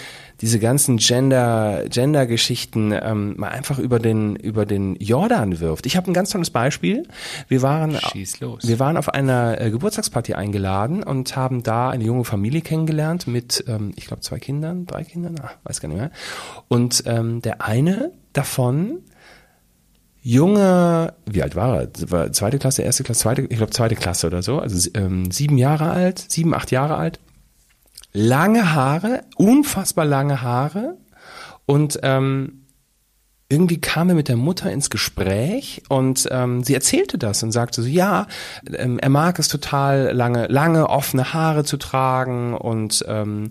diese 0.40 0.58
ganzen 0.58 0.96
Gender 0.96 1.84
Gender-Geschichten 1.88 2.92
ähm, 3.00 3.34
mal 3.36 3.50
einfach 3.50 3.78
über 3.78 4.00
den 4.00 4.34
über 4.34 4.66
den 4.66 4.96
Jordan 4.96 5.60
wirft. 5.60 5.86
Ich 5.86 5.96
habe 5.96 6.10
ein 6.10 6.14
ganz 6.14 6.30
tolles 6.30 6.50
Beispiel. 6.50 7.06
Wir 7.46 7.62
waren 7.62 7.92
wir 7.92 8.78
waren 8.80 8.96
auf 8.96 9.08
einer 9.08 9.60
äh, 9.60 9.70
Geburtstagsparty 9.70 10.34
eingeladen 10.34 11.04
und 11.04 11.36
haben 11.36 11.62
da 11.62 11.90
eine 11.90 12.02
junge 12.02 12.24
Familie 12.24 12.60
kennengelernt 12.60 13.28
mit, 13.28 13.64
ähm, 13.68 13.92
ich 13.94 14.06
glaube, 14.06 14.22
zwei 14.22 14.40
Kindern, 14.40 14.84
drei 14.86 15.04
Kindern, 15.04 15.36
ah, 15.40 15.52
weiß 15.62 15.80
gar 15.80 15.88
nicht 15.88 15.98
mehr. 15.98 16.10
Und 16.66 17.04
ähm, 17.06 17.40
der 17.40 17.62
eine 17.64 18.10
davon, 18.32 18.98
junge, 20.22 21.14
wie 21.26 21.42
alt 21.42 21.56
war 21.56 21.82
er? 21.82 22.10
War 22.10 22.32
zweite 22.32 22.58
Klasse, 22.58 22.82
erste 22.82 23.02
Klasse, 23.02 23.20
zweite, 23.20 23.42
ich 23.42 23.56
glaube 23.56 23.72
zweite 23.72 23.96
Klasse 23.96 24.26
oder 24.26 24.42
so, 24.42 24.58
also 24.58 24.90
ähm, 24.94 25.30
sieben 25.30 25.58
Jahre 25.58 25.90
alt, 25.90 26.24
sieben, 26.30 26.54
acht 26.54 26.70
Jahre 26.70 26.96
alt, 26.96 27.20
lange 28.12 28.74
Haare, 28.74 29.22
unfassbar 29.36 30.04
lange 30.04 30.42
Haare 30.42 30.96
und 31.66 31.98
ähm, 32.02 32.62
irgendwie 33.52 33.80
kam 33.80 34.08
er 34.08 34.14
mit 34.14 34.28
der 34.28 34.36
Mutter 34.36 34.72
ins 34.72 34.88
Gespräch 34.88 35.82
und 35.90 36.26
ähm, 36.30 36.62
sie 36.64 36.72
erzählte 36.72 37.18
das 37.18 37.42
und 37.42 37.52
sagte 37.52 37.82
so, 37.82 37.88
ja, 37.88 38.26
ähm, 38.74 38.98
er 38.98 39.10
mag 39.10 39.38
es 39.38 39.48
total 39.48 40.12
lange, 40.12 40.46
lange 40.46 40.88
offene 40.88 41.34
Haare 41.34 41.62
zu 41.64 41.76
tragen 41.76 42.54
und 42.54 43.04
ähm, 43.06 43.50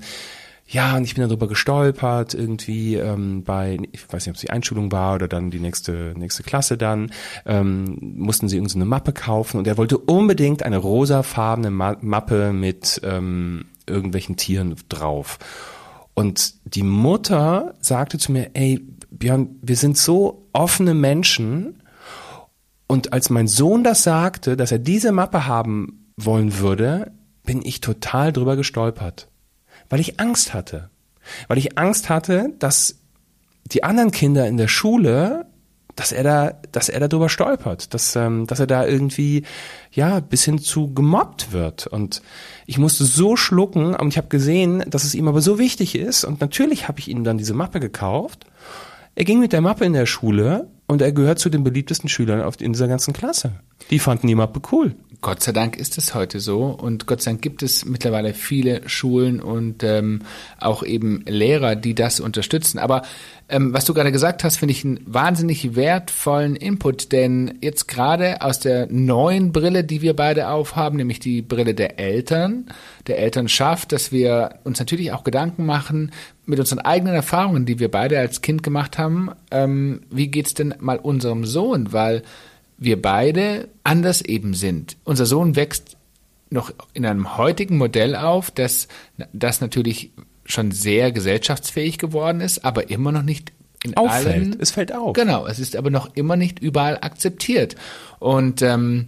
ja, 0.71 0.95
und 0.95 1.03
ich 1.03 1.15
bin 1.15 1.27
darüber 1.27 1.49
gestolpert, 1.49 2.33
irgendwie 2.33 2.95
ähm, 2.95 3.43
bei, 3.43 3.77
ich 3.91 4.01
weiß 4.05 4.25
nicht, 4.25 4.29
ob 4.29 4.35
es 4.35 4.41
die 4.41 4.51
Einschulung 4.51 4.89
war 4.93 5.15
oder 5.15 5.27
dann 5.27 5.51
die 5.51 5.59
nächste, 5.59 6.13
nächste 6.15 6.43
Klasse 6.43 6.77
dann, 6.77 7.11
ähm, 7.45 7.97
mussten 7.99 8.47
sie 8.47 8.55
irgendeine 8.55 8.85
Mappe 8.85 9.11
kaufen 9.11 9.57
und 9.57 9.67
er 9.67 9.77
wollte 9.77 9.97
unbedingt 9.97 10.63
eine 10.63 10.77
rosafarbene 10.77 11.71
Ma 11.71 11.97
Mappe 11.99 12.53
mit 12.53 13.01
ähm, 13.03 13.65
irgendwelchen 13.85 14.37
Tieren 14.37 14.75
drauf. 14.87 15.39
Und 16.13 16.53
die 16.63 16.83
Mutter 16.83 17.73
sagte 17.81 18.17
zu 18.17 18.31
mir, 18.31 18.51
ey, 18.53 18.79
Björn, 19.09 19.49
wir 19.61 19.75
sind 19.75 19.97
so 19.97 20.47
offene 20.53 20.93
Menschen. 20.93 21.81
Und 22.87 23.11
als 23.11 23.29
mein 23.29 23.47
Sohn 23.47 23.83
das 23.83 24.03
sagte, 24.03 24.55
dass 24.55 24.71
er 24.71 24.79
diese 24.79 25.11
Mappe 25.11 25.47
haben 25.47 26.11
wollen 26.15 26.59
würde, 26.59 27.11
bin 27.43 27.61
ich 27.61 27.81
total 27.81 28.31
drüber 28.31 28.55
gestolpert. 28.55 29.30
Weil 29.91 29.99
ich 29.99 30.19
Angst 30.19 30.53
hatte. 30.55 30.89
Weil 31.47 31.59
ich 31.59 31.77
Angst 31.77 32.09
hatte, 32.09 32.53
dass 32.57 32.95
die 33.65 33.83
anderen 33.83 34.11
Kinder 34.11 34.47
in 34.47 34.57
der 34.57 34.69
Schule, 34.69 35.45
dass 35.97 36.13
er 36.13 36.23
da, 36.23 36.53
dass 36.71 36.87
er 36.87 37.01
da 37.01 37.09
drüber 37.09 37.27
stolpert, 37.27 37.93
dass, 37.93 38.15
ähm, 38.15 38.47
dass 38.47 38.61
er 38.61 38.67
da 38.67 38.85
irgendwie, 38.87 39.43
ja, 39.91 40.21
bis 40.21 40.45
hin 40.45 40.59
zu 40.59 40.93
gemobbt 40.93 41.51
wird. 41.51 41.87
Und 41.87 42.21
ich 42.65 42.77
musste 42.77 43.03
so 43.03 43.35
schlucken 43.35 43.93
und 43.93 44.07
ich 44.07 44.17
habe 44.17 44.29
gesehen, 44.29 44.83
dass 44.87 45.03
es 45.03 45.13
ihm 45.13 45.27
aber 45.27 45.41
so 45.41 45.59
wichtig 45.59 45.95
ist. 45.95 46.23
Und 46.23 46.39
natürlich 46.39 46.87
habe 46.87 46.99
ich 46.99 47.09
ihm 47.09 47.25
dann 47.25 47.37
diese 47.37 47.53
Mappe 47.53 47.81
gekauft. 47.81 48.45
Er 49.21 49.25
ging 49.25 49.39
mit 49.39 49.53
der 49.53 49.61
Mappe 49.61 49.85
in 49.85 49.93
der 49.93 50.07
Schule 50.07 50.67
und 50.87 50.99
er 50.99 51.11
gehört 51.11 51.37
zu 51.37 51.51
den 51.51 51.63
beliebtesten 51.63 52.09
Schülern 52.09 52.41
in 52.57 52.73
dieser 52.73 52.87
ganzen 52.87 53.13
Klasse. 53.13 53.51
Die 53.91 53.99
fanden 53.99 54.25
die 54.25 54.33
Mappe 54.33 54.59
cool. 54.71 54.95
Gott 55.21 55.43
sei 55.43 55.51
Dank 55.51 55.77
ist 55.77 55.99
es 55.99 56.15
heute 56.15 56.39
so 56.39 56.65
und 56.65 57.05
Gott 57.05 57.21
sei 57.21 57.29
Dank 57.29 57.43
gibt 57.43 57.61
es 57.61 57.85
mittlerweile 57.85 58.33
viele 58.33 58.89
Schulen 58.89 59.39
und 59.39 59.83
ähm, 59.83 60.23
auch 60.59 60.81
eben 60.81 61.23
Lehrer, 61.27 61.75
die 61.75 61.93
das 61.93 62.19
unterstützen. 62.19 62.79
Aber 62.79 63.03
ähm, 63.47 63.73
was 63.73 63.85
du 63.85 63.93
gerade 63.93 64.11
gesagt 64.11 64.43
hast, 64.43 64.57
finde 64.57 64.71
ich 64.71 64.83
einen 64.83 65.01
wahnsinnig 65.05 65.75
wertvollen 65.75 66.55
Input, 66.55 67.11
denn 67.11 67.59
jetzt 67.61 67.87
gerade 67.87 68.41
aus 68.41 68.59
der 68.59 68.87
neuen 68.87 69.51
Brille, 69.51 69.83
die 69.83 70.01
wir 70.01 70.15
beide 70.15 70.49
aufhaben, 70.49 70.97
nämlich 70.97 71.19
die 71.19 71.43
Brille 71.43 71.75
der 71.75 71.99
Eltern, 71.99 72.65
der 73.05 73.19
Elternschaft, 73.19 73.91
dass 73.91 74.11
wir 74.11 74.55
uns 74.63 74.79
natürlich 74.79 75.11
auch 75.11 75.23
Gedanken 75.23 75.67
machen 75.67 76.11
mit 76.45 76.59
unseren 76.59 76.79
eigenen 76.79 77.13
Erfahrungen, 77.13 77.65
die 77.65 77.79
wir 77.79 77.89
beide 77.89 78.19
als 78.19 78.41
Kind 78.41 78.63
gemacht 78.63 78.97
haben, 78.97 79.31
ähm, 79.51 80.01
wie 80.09 80.27
geht's 80.27 80.53
denn 80.53 80.75
mal 80.79 80.97
unserem 80.97 81.45
Sohn, 81.45 81.93
weil 81.93 82.23
wir 82.77 83.01
beide 83.01 83.69
anders 83.83 84.21
eben 84.21 84.53
sind. 84.53 84.97
Unser 85.03 85.25
Sohn 85.25 85.55
wächst 85.55 85.97
noch 86.49 86.73
in 86.93 87.05
einem 87.05 87.37
heutigen 87.37 87.77
Modell 87.77 88.15
auf, 88.15 88.51
das, 88.51 88.87
das 89.33 89.61
natürlich 89.61 90.11
schon 90.43 90.71
sehr 90.71 91.11
gesellschaftsfähig 91.11 91.97
geworden 91.97 92.41
ist, 92.41 92.65
aber 92.65 92.89
immer 92.89 93.11
noch 93.11 93.23
nicht 93.23 93.53
in 93.83 93.95
Auffällt. 93.97 94.27
allen. 94.27 94.57
Es 94.59 94.71
fällt 94.71 94.93
auf. 94.93 95.13
Genau, 95.13 95.47
es 95.47 95.59
ist 95.59 95.75
aber 95.75 95.89
noch 95.89 96.15
immer 96.15 96.35
nicht 96.35 96.59
überall 96.59 96.97
akzeptiert. 97.01 97.75
Und 98.19 98.61
ähm, 98.61 99.07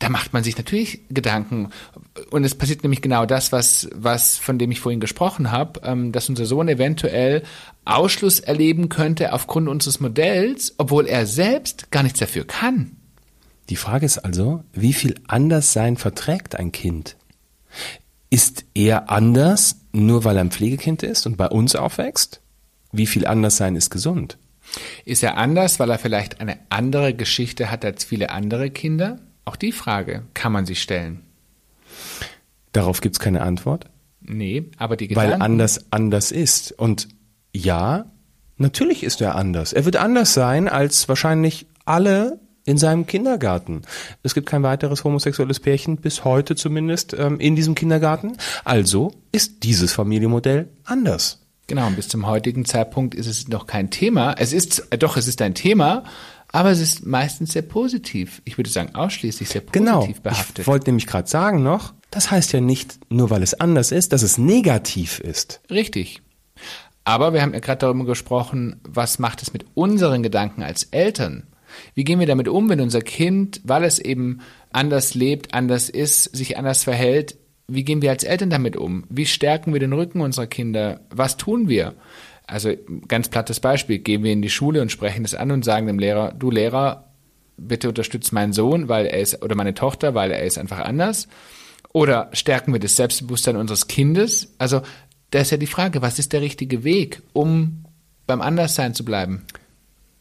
da 0.00 0.08
macht 0.08 0.32
man 0.32 0.42
sich 0.42 0.56
natürlich 0.56 1.02
Gedanken. 1.10 1.68
Und 2.30 2.42
es 2.42 2.54
passiert 2.54 2.82
nämlich 2.82 3.02
genau 3.02 3.26
das, 3.26 3.52
was, 3.52 3.88
was 3.94 4.38
von 4.38 4.58
dem 4.58 4.72
ich 4.72 4.80
vorhin 4.80 4.98
gesprochen 4.98 5.52
habe, 5.52 5.80
ähm, 5.84 6.10
dass 6.10 6.28
unser 6.28 6.46
Sohn 6.46 6.68
eventuell 6.68 7.42
Ausschluss 7.84 8.40
erleben 8.40 8.88
könnte 8.88 9.32
aufgrund 9.32 9.68
unseres 9.68 10.00
Modells, 10.00 10.74
obwohl 10.78 11.06
er 11.06 11.26
selbst 11.26 11.90
gar 11.90 12.02
nichts 12.02 12.18
dafür 12.18 12.46
kann. 12.46 12.96
Die 13.68 13.76
Frage 13.76 14.06
ist 14.06 14.18
also, 14.18 14.64
wie 14.72 14.94
viel 14.94 15.14
Anderssein 15.28 15.96
verträgt 15.96 16.56
ein 16.56 16.72
Kind? 16.72 17.16
Ist 18.30 18.64
er 18.74 19.10
anders, 19.10 19.76
nur 19.92 20.24
weil 20.24 20.36
er 20.36 20.44
ein 20.44 20.50
Pflegekind 20.50 21.02
ist 21.02 21.26
und 21.26 21.36
bei 21.36 21.46
uns 21.46 21.76
aufwächst? 21.76 22.40
Wie 22.90 23.06
viel 23.06 23.26
Anderssein 23.26 23.76
ist 23.76 23.90
gesund? 23.90 24.38
Ist 25.04 25.22
er 25.22 25.36
anders, 25.36 25.78
weil 25.78 25.90
er 25.90 25.98
vielleicht 25.98 26.40
eine 26.40 26.58
andere 26.70 27.12
Geschichte 27.12 27.70
hat 27.70 27.84
als 27.84 28.04
viele 28.04 28.30
andere 28.30 28.70
Kinder? 28.70 29.18
Auch 29.50 29.56
die 29.56 29.72
Frage 29.72 30.22
kann 30.32 30.52
man 30.52 30.64
sich 30.64 30.80
stellen. 30.80 31.22
Darauf 32.70 33.00
gibt 33.00 33.16
es 33.16 33.18
keine 33.18 33.42
Antwort? 33.42 33.86
Nee, 34.20 34.70
aber 34.76 34.96
die 34.96 35.08
Gedanken... 35.08 35.32
Weil 35.32 35.42
anders 35.42 35.90
anders 35.90 36.30
ist. 36.30 36.70
Und 36.70 37.08
ja, 37.52 38.04
natürlich 38.58 39.02
ist 39.02 39.20
er 39.20 39.34
anders. 39.34 39.72
Er 39.72 39.84
wird 39.86 39.96
anders 39.96 40.34
sein 40.34 40.68
als 40.68 41.08
wahrscheinlich 41.08 41.66
alle 41.84 42.38
in 42.64 42.78
seinem 42.78 43.08
Kindergarten. 43.08 43.82
Es 44.22 44.34
gibt 44.34 44.48
kein 44.48 44.62
weiteres 44.62 45.02
homosexuelles 45.02 45.58
Pärchen, 45.58 45.96
bis 45.96 46.22
heute 46.22 46.54
zumindest, 46.54 47.12
ähm, 47.18 47.40
in 47.40 47.56
diesem 47.56 47.74
Kindergarten. 47.74 48.36
Also 48.64 49.10
ist 49.32 49.64
dieses 49.64 49.92
Familienmodell 49.92 50.68
anders. 50.84 51.40
Genau, 51.66 51.88
und 51.88 51.96
bis 51.96 52.06
zum 52.06 52.24
heutigen 52.28 52.64
Zeitpunkt 52.66 53.16
ist 53.16 53.26
es 53.26 53.48
noch 53.48 53.66
kein 53.66 53.90
Thema. 53.90 54.34
Es 54.38 54.52
ist, 54.52 54.86
äh, 54.90 54.98
doch, 54.98 55.16
es 55.16 55.26
ist 55.26 55.42
ein 55.42 55.54
Thema, 55.54 56.04
aber 56.52 56.70
es 56.70 56.80
ist 56.80 57.06
meistens 57.06 57.52
sehr 57.52 57.62
positiv. 57.62 58.42
Ich 58.44 58.58
würde 58.58 58.70
sagen, 58.70 58.94
ausschließlich 58.94 59.48
sehr 59.48 59.60
positiv 59.60 59.84
genau. 59.86 60.08
behaftet. 60.22 60.60
Ich 60.60 60.66
wollte 60.66 60.90
nämlich 60.90 61.06
gerade 61.06 61.28
sagen 61.28 61.62
noch, 61.62 61.94
das 62.10 62.30
heißt 62.30 62.52
ja 62.52 62.60
nicht 62.60 62.98
nur, 63.08 63.30
weil 63.30 63.42
es 63.42 63.54
anders 63.54 63.92
ist, 63.92 64.12
dass 64.12 64.22
es 64.22 64.38
negativ 64.38 65.20
ist. 65.20 65.60
Richtig. 65.70 66.22
Aber 67.04 67.32
wir 67.32 67.42
haben 67.42 67.54
ja 67.54 67.60
gerade 67.60 67.78
darüber 67.78 68.04
gesprochen, 68.04 68.80
was 68.82 69.18
macht 69.18 69.42
es 69.42 69.52
mit 69.52 69.64
unseren 69.74 70.22
Gedanken 70.22 70.62
als 70.62 70.84
Eltern? 70.84 71.46
Wie 71.94 72.04
gehen 72.04 72.18
wir 72.18 72.26
damit 72.26 72.48
um, 72.48 72.68
wenn 72.68 72.80
unser 72.80 73.00
Kind, 73.00 73.60
weil 73.64 73.84
es 73.84 73.98
eben 73.98 74.40
anders 74.72 75.14
lebt, 75.14 75.54
anders 75.54 75.88
ist, 75.88 76.24
sich 76.36 76.58
anders 76.58 76.82
verhält? 76.82 77.36
Wie 77.68 77.84
gehen 77.84 78.02
wir 78.02 78.10
als 78.10 78.24
Eltern 78.24 78.50
damit 78.50 78.76
um? 78.76 79.04
Wie 79.08 79.26
stärken 79.26 79.72
wir 79.72 79.80
den 79.80 79.92
Rücken 79.92 80.20
unserer 80.20 80.48
Kinder? 80.48 81.00
Was 81.10 81.36
tun 81.36 81.68
wir? 81.68 81.94
Also 82.50 82.72
ganz 83.06 83.28
plattes 83.28 83.60
Beispiel, 83.60 83.98
gehen 83.98 84.24
wir 84.24 84.32
in 84.32 84.42
die 84.42 84.50
Schule 84.50 84.82
und 84.82 84.90
sprechen 84.90 85.22
das 85.22 85.34
an 85.34 85.52
und 85.52 85.64
sagen 85.64 85.86
dem 85.86 85.98
Lehrer, 86.00 86.32
du 86.32 86.50
Lehrer, 86.50 87.04
bitte 87.56 87.88
unterstützt 87.88 88.32
meinen 88.32 88.52
Sohn, 88.52 88.88
weil 88.88 89.06
er 89.06 89.20
ist, 89.20 89.42
oder 89.42 89.54
meine 89.54 89.74
Tochter, 89.74 90.14
weil 90.14 90.32
er 90.32 90.42
ist 90.42 90.58
einfach 90.58 90.80
anders. 90.80 91.28
Oder 91.92 92.28
stärken 92.32 92.72
wir 92.72 92.80
das 92.80 92.96
Selbstbewusstsein 92.96 93.56
unseres 93.56 93.86
Kindes? 93.86 94.52
Also, 94.58 94.82
da 95.30 95.40
ist 95.40 95.50
ja 95.50 95.58
die 95.58 95.66
Frage, 95.66 96.02
was 96.02 96.18
ist 96.18 96.32
der 96.32 96.40
richtige 96.40 96.82
Weg, 96.82 97.22
um 97.32 97.84
beim 98.26 98.40
Anderssein 98.40 98.94
zu 98.94 99.04
bleiben? 99.04 99.44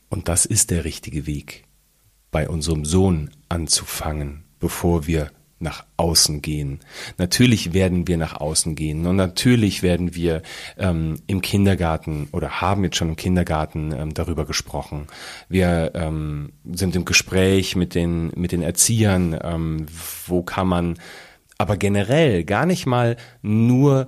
Und 0.10 0.28
das 0.28 0.46
ist 0.46 0.70
der 0.70 0.86
richtige 0.86 1.26
Weg, 1.26 1.64
bei 2.32 2.48
unserem 2.48 2.86
Sohn 2.86 3.32
anzufangen, 3.50 4.44
bevor 4.60 5.08
wir 5.08 5.32
nach 5.60 5.86
außen 5.98 6.42
gehen. 6.42 6.80
Natürlich 7.18 7.74
werden 7.74 8.08
wir 8.08 8.18
nach 8.18 8.40
außen 8.40 8.76
gehen 8.76 9.06
und 9.06 9.16
natürlich 9.16 9.84
werden 9.84 10.16
wir 10.16 10.42
ähm, 10.78 11.20
im 11.28 11.42
Kindergarten 11.42 12.30
oder 12.32 12.62
haben 12.62 12.84
jetzt 12.84 12.98
schon 12.98 13.10
im 13.10 13.16
Kindergarten 13.16 13.92
ähm, 13.92 14.14
darüber 14.14 14.46
gesprochen. 14.46 15.08
Wir 15.50 15.92
ähm, 15.96 16.54
sind 16.72 16.96
im 16.96 17.06
Gespräch 17.06 17.76
mit 17.76 17.96
den 17.96 18.32
mit 18.36 18.52
den 18.52 18.62
Erziehern, 18.62 19.38
ähm, 19.42 19.86
wo 20.28 20.44
kann 20.44 20.68
man 20.68 20.98
aber 21.58 21.76
generell 21.76 22.46
gar 22.46 22.66
nicht 22.66 22.86
mal 22.86 23.18
nur 23.42 24.08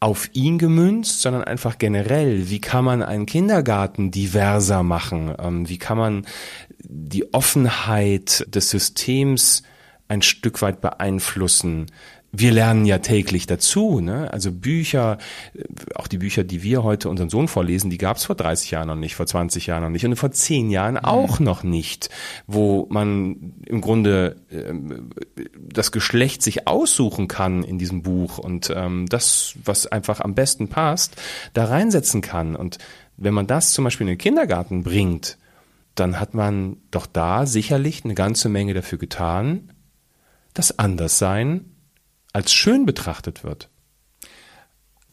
auf 0.00 0.28
ihn 0.32 0.58
gemünzt, 0.58 1.22
sondern 1.22 1.44
einfach 1.44 1.78
generell, 1.78 2.50
wie 2.50 2.60
kann 2.60 2.84
man 2.84 3.04
einen 3.04 3.24
Kindergarten 3.24 4.10
diverser 4.10 4.82
machen? 4.82 5.32
Ähm, 5.38 5.68
wie 5.68 5.78
kann 5.78 5.96
man 5.96 6.26
die 6.80 7.32
Offenheit 7.32 8.44
des 8.52 8.70
Systems 8.70 9.62
ein 10.12 10.22
Stück 10.22 10.62
weit 10.62 10.80
beeinflussen? 10.80 11.86
wir 12.34 12.50
lernen 12.50 12.86
ja 12.86 12.98
täglich 12.98 13.46
dazu. 13.46 14.00
Ne? 14.00 14.32
Also 14.32 14.50
Bücher, 14.50 15.18
äh, 15.54 15.64
auch 15.94 16.08
die 16.08 16.18
Bücher, 16.18 16.44
die 16.44 16.62
wir 16.62 16.82
heute 16.82 17.10
unseren 17.10 17.28
Sohn 17.28 17.46
vorlesen, 17.46 17.90
die 17.90 17.98
gab 17.98 18.16
es 18.16 18.24
vor 18.24 18.34
30 18.34 18.70
Jahren 18.70 18.88
noch 18.88 18.96
nicht, 18.96 19.14
vor 19.14 19.26
20 19.26 19.66
Jahren 19.66 19.82
noch 19.82 19.90
nicht 19.90 20.06
und 20.06 20.16
vor 20.16 20.30
10 20.30 20.70
Jahren 20.70 20.96
auch 20.96 21.40
noch 21.40 21.62
nicht, 21.62 22.08
wo 22.46 22.86
man 22.88 23.52
im 23.66 23.82
Grunde 23.82 24.36
äh, 24.50 24.72
das 25.60 25.92
Geschlecht 25.92 26.42
sich 26.42 26.66
aussuchen 26.66 27.28
kann 27.28 27.62
in 27.62 27.78
diesem 27.78 28.02
Buch 28.02 28.38
und 28.38 28.72
ähm, 28.74 29.06
das, 29.10 29.54
was 29.62 29.86
einfach 29.86 30.20
am 30.20 30.34
besten 30.34 30.68
passt, 30.68 31.20
da 31.52 31.66
reinsetzen 31.66 32.22
kann. 32.22 32.56
Und 32.56 32.78
wenn 33.18 33.34
man 33.34 33.46
das 33.46 33.72
zum 33.72 33.84
Beispiel 33.84 34.06
in 34.06 34.14
den 34.14 34.18
Kindergarten 34.18 34.82
bringt, 34.82 35.36
dann 35.94 36.18
hat 36.18 36.32
man 36.32 36.78
doch 36.90 37.04
da 37.04 37.44
sicherlich 37.44 38.04
eine 38.04 38.14
ganze 38.14 38.48
Menge 38.48 38.72
dafür 38.72 38.96
getan, 38.96 39.71
das 40.54 40.78
Anderssein 40.78 41.64
als 42.32 42.52
schön 42.52 42.86
betrachtet 42.86 43.44
wird. 43.44 43.68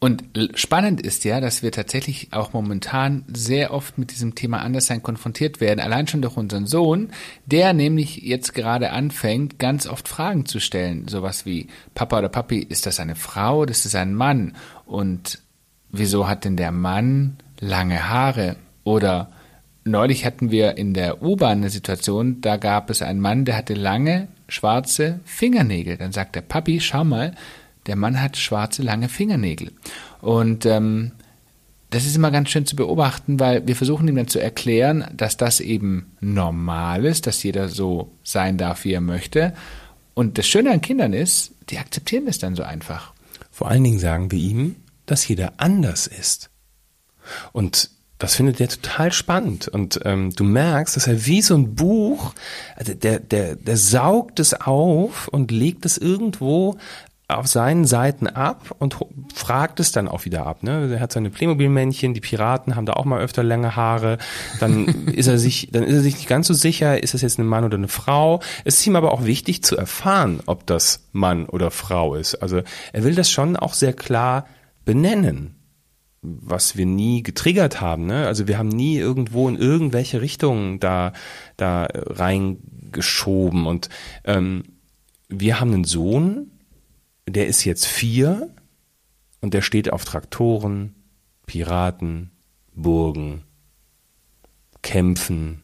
Und 0.02 0.24
spannend 0.54 1.02
ist 1.02 1.24
ja, 1.24 1.42
dass 1.42 1.62
wir 1.62 1.72
tatsächlich 1.72 2.28
auch 2.32 2.54
momentan 2.54 3.26
sehr 3.28 3.70
oft 3.70 3.98
mit 3.98 4.12
diesem 4.12 4.34
Thema 4.34 4.62
Anderssein 4.62 5.02
konfrontiert 5.02 5.60
werden, 5.60 5.78
allein 5.78 6.06
schon 6.06 6.22
durch 6.22 6.38
unseren 6.38 6.66
Sohn, 6.66 7.10
der 7.44 7.74
nämlich 7.74 8.16
jetzt 8.22 8.54
gerade 8.54 8.92
anfängt, 8.92 9.58
ganz 9.58 9.86
oft 9.86 10.08
Fragen 10.08 10.46
zu 10.46 10.58
stellen, 10.58 11.06
sowas 11.06 11.44
wie 11.44 11.66
Papa 11.94 12.18
oder 12.18 12.30
Papi, 12.30 12.60
ist 12.60 12.86
das 12.86 12.98
eine 12.98 13.14
Frau, 13.14 13.66
das 13.66 13.84
ist 13.84 13.94
ein 13.94 14.14
Mann? 14.14 14.56
Und 14.86 15.42
wieso 15.90 16.26
hat 16.26 16.46
denn 16.46 16.56
der 16.56 16.72
Mann 16.72 17.36
lange 17.60 18.08
Haare? 18.08 18.56
Oder 18.84 19.30
neulich 19.84 20.24
hatten 20.24 20.50
wir 20.50 20.78
in 20.78 20.94
der 20.94 21.22
U-Bahn 21.22 21.58
eine 21.58 21.68
Situation, 21.68 22.40
da 22.40 22.56
gab 22.56 22.88
es 22.88 23.02
einen 23.02 23.20
Mann, 23.20 23.44
der 23.44 23.58
hatte 23.58 23.74
lange 23.74 24.28
schwarze 24.50 25.20
Fingernägel. 25.24 25.96
Dann 25.96 26.12
sagt 26.12 26.36
der 26.36 26.42
Papi, 26.42 26.80
schau 26.80 27.04
mal, 27.04 27.34
der 27.86 27.96
Mann 27.96 28.20
hat 28.20 28.36
schwarze, 28.36 28.82
lange 28.82 29.08
Fingernägel. 29.08 29.72
Und 30.20 30.66
ähm, 30.66 31.12
das 31.90 32.06
ist 32.06 32.14
immer 32.14 32.30
ganz 32.30 32.50
schön 32.50 32.66
zu 32.66 32.76
beobachten, 32.76 33.40
weil 33.40 33.66
wir 33.66 33.74
versuchen 33.74 34.06
ihm 34.06 34.16
dann 34.16 34.28
zu 34.28 34.40
erklären, 34.40 35.04
dass 35.12 35.36
das 35.36 35.60
eben 35.60 36.12
normal 36.20 37.04
ist, 37.04 37.26
dass 37.26 37.42
jeder 37.42 37.68
so 37.68 38.12
sein 38.22 38.58
darf, 38.58 38.84
wie 38.84 38.92
er 38.92 39.00
möchte. 39.00 39.54
Und 40.14 40.38
das 40.38 40.46
Schöne 40.46 40.70
an 40.70 40.80
Kindern 40.80 41.12
ist, 41.12 41.52
die 41.68 41.78
akzeptieren 41.78 42.26
das 42.26 42.38
dann 42.38 42.54
so 42.54 42.62
einfach. 42.62 43.12
Vor 43.50 43.68
allen 43.68 43.84
Dingen 43.84 43.98
sagen 43.98 44.30
wir 44.30 44.38
ihm, 44.38 44.76
dass 45.06 45.26
jeder 45.26 45.54
anders 45.56 46.06
ist. 46.06 46.50
Und 47.52 47.90
das 48.20 48.36
findet 48.36 48.60
er 48.60 48.68
total 48.68 49.12
spannend. 49.12 49.66
Und 49.66 50.00
ähm, 50.04 50.30
du 50.36 50.44
merkst, 50.44 50.94
dass 50.94 51.08
er 51.08 51.26
wie 51.26 51.42
so 51.42 51.56
ein 51.56 51.74
Buch, 51.74 52.34
also 52.76 52.94
der, 52.94 53.18
der, 53.18 53.56
der 53.56 53.76
saugt 53.76 54.38
es 54.38 54.54
auf 54.54 55.26
und 55.28 55.50
legt 55.50 55.86
es 55.86 55.98
irgendwo 55.98 56.76
auf 57.28 57.46
seinen 57.46 57.84
Seiten 57.84 58.26
ab 58.26 58.74
und 58.78 58.96
fragt 59.34 59.80
es 59.80 59.92
dann 59.92 60.08
auch 60.08 60.24
wieder 60.24 60.46
ab. 60.46 60.62
Ne? 60.62 60.90
Er 60.92 61.00
hat 61.00 61.12
seine 61.12 61.30
Playmobil-Männchen, 61.30 62.12
die 62.12 62.20
Piraten 62.20 62.76
haben 62.76 62.86
da 62.86 62.94
auch 62.94 63.04
mal 63.04 63.20
öfter 63.20 63.42
lange 63.42 63.74
Haare. 63.74 64.18
Dann 64.58 64.86
ist 65.06 65.28
er 65.28 65.38
sich, 65.38 65.68
dann 65.72 65.84
ist 65.84 65.94
er 65.94 66.00
sich 66.00 66.16
nicht 66.16 66.28
ganz 66.28 66.48
so 66.48 66.54
sicher, 66.54 67.02
ist 67.02 67.14
das 67.14 67.22
jetzt 67.22 67.38
ein 67.38 67.46
Mann 67.46 67.64
oder 67.64 67.76
eine 67.76 67.88
Frau. 67.88 68.40
Es 68.64 68.80
ist 68.80 68.86
ihm 68.86 68.96
aber 68.96 69.12
auch 69.12 69.24
wichtig 69.24 69.62
zu 69.62 69.76
erfahren, 69.76 70.40
ob 70.46 70.66
das 70.66 71.08
Mann 71.12 71.46
oder 71.46 71.70
Frau 71.70 72.16
ist. 72.16 72.34
Also 72.36 72.62
er 72.92 73.04
will 73.04 73.14
das 73.14 73.30
schon 73.30 73.56
auch 73.56 73.74
sehr 73.74 73.92
klar 73.92 74.46
benennen 74.84 75.59
was 76.22 76.76
wir 76.76 76.86
nie 76.86 77.22
getriggert 77.22 77.80
haben. 77.80 78.06
Ne? 78.06 78.26
Also 78.26 78.46
wir 78.46 78.58
haben 78.58 78.68
nie 78.68 78.98
irgendwo 78.98 79.48
in 79.48 79.56
irgendwelche 79.56 80.20
Richtungen 80.20 80.78
da, 80.78 81.12
da 81.56 81.88
reingeschoben. 81.90 83.66
Und 83.66 83.88
ähm, 84.24 84.64
wir 85.28 85.60
haben 85.60 85.72
einen 85.72 85.84
Sohn, 85.84 86.50
der 87.26 87.46
ist 87.46 87.64
jetzt 87.64 87.86
vier 87.86 88.50
und 89.40 89.54
der 89.54 89.62
steht 89.62 89.92
auf 89.92 90.04
Traktoren, 90.04 90.94
Piraten, 91.46 92.30
Burgen, 92.74 93.42
Kämpfen, 94.82 95.62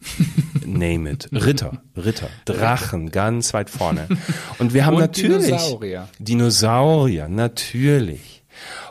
name 0.64 1.10
it. 1.10 1.28
Ritter, 1.32 1.82
Ritter, 1.96 2.28
Drachen, 2.44 3.10
ganz 3.10 3.54
weit 3.54 3.70
vorne. 3.70 4.08
Und 4.58 4.72
wir 4.72 4.86
haben 4.86 4.94
und 4.94 5.00
natürlich 5.00 5.46
Dinosaurier. 5.46 6.08
Dinosaurier, 6.18 7.28
natürlich. 7.28 8.35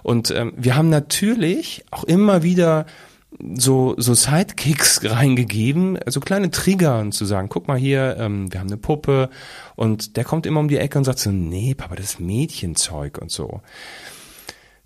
Und 0.05 0.29
ähm, 0.29 0.53
wir 0.55 0.75
haben 0.75 0.89
natürlich 0.89 1.83
auch 1.89 2.03
immer 2.03 2.43
wieder 2.43 2.85
so, 3.55 3.95
so 3.97 4.13
Sidekicks 4.13 5.01
reingegeben, 5.03 5.97
so 6.05 6.19
kleine 6.19 6.51
Trigger 6.51 6.99
und 6.99 7.11
zu 7.11 7.25
sagen, 7.25 7.49
guck 7.49 7.67
mal 7.67 7.75
hier, 7.75 8.15
ähm, 8.19 8.53
wir 8.53 8.59
haben 8.59 8.67
eine 8.67 8.77
Puppe 8.77 9.31
und 9.75 10.15
der 10.15 10.23
kommt 10.23 10.45
immer 10.45 10.59
um 10.59 10.67
die 10.67 10.77
Ecke 10.77 10.99
und 10.99 11.05
sagt 11.05 11.17
so, 11.17 11.31
nee, 11.31 11.73
Papa, 11.73 11.95
das 11.95 12.05
ist 12.05 12.19
Mädchenzeug 12.19 13.17
und 13.17 13.31
so. 13.31 13.61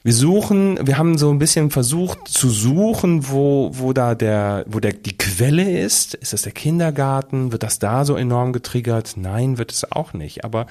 Wir 0.03 0.13
suchen, 0.13 0.87
wir 0.87 0.97
haben 0.97 1.17
so 1.17 1.29
ein 1.29 1.39
bisschen 1.39 1.69
versucht 1.69 2.29
zu 2.29 2.49
suchen, 2.49 3.29
wo, 3.29 3.71
wo 3.73 3.91
da 3.91 4.15
der, 4.15 4.63
wo 4.69 4.79
der, 4.79 4.93
die 4.93 5.17
Quelle 5.17 5.81
ist. 5.81 6.13
Ist 6.13 6.31
das 6.31 6.43
der 6.43 6.53
Kindergarten? 6.53 7.51
Wird 7.51 7.63
das 7.63 7.79
da 7.79 8.05
so 8.05 8.15
enorm 8.15 8.53
getriggert? 8.53 9.15
Nein, 9.17 9.57
wird 9.57 9.73
es 9.73 9.91
auch 9.91 10.13
nicht. 10.13 10.45
Aber 10.45 10.67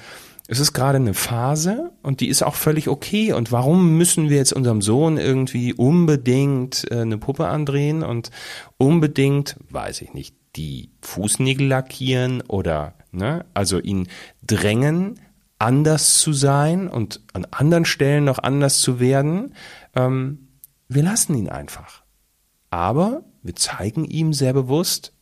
es 0.51 0.59
ist 0.59 0.73
gerade 0.73 0.95
eine 0.95 1.13
Phase 1.13 1.91
und 2.01 2.21
die 2.21 2.27
ist 2.27 2.41
auch 2.41 2.55
völlig 2.55 2.87
okay. 2.87 3.33
Und 3.33 3.51
warum 3.51 3.97
müssen 3.97 4.29
wir 4.29 4.37
jetzt 4.37 4.51
unserem 4.51 4.81
Sohn 4.81 5.17
irgendwie 5.17 5.73
unbedingt 5.73 6.89
äh, 6.89 7.01
eine 7.01 7.19
Puppe 7.19 7.47
andrehen 7.47 8.01
und 8.01 8.31
unbedingt, 8.77 9.57
weiß 9.69 10.01
ich 10.01 10.15
nicht, 10.15 10.35
die 10.55 10.89
Fußnägel 11.01 11.67
lackieren 11.67 12.41
oder, 12.47 12.95
ne, 13.11 13.45
also 13.53 13.79
ihn 13.79 14.07
drängen, 14.43 15.19
anders 15.59 16.19
zu 16.19 16.33
sein 16.33 16.87
und 16.87 17.21
an 17.33 17.45
anderen 17.51 17.85
Stellen 17.85 18.23
noch 18.23 18.39
anders 18.39 18.79
zu 18.79 18.99
werden. 18.99 19.53
Ähm, 19.95 20.47
wir 20.87 21.03
lassen 21.03 21.35
ihn 21.35 21.49
einfach. 21.49 22.01
Aber 22.71 23.23
wir 23.43 23.55
zeigen 23.55 24.03
ihm 24.03 24.33
sehr 24.33 24.53
bewusst, 24.53 25.13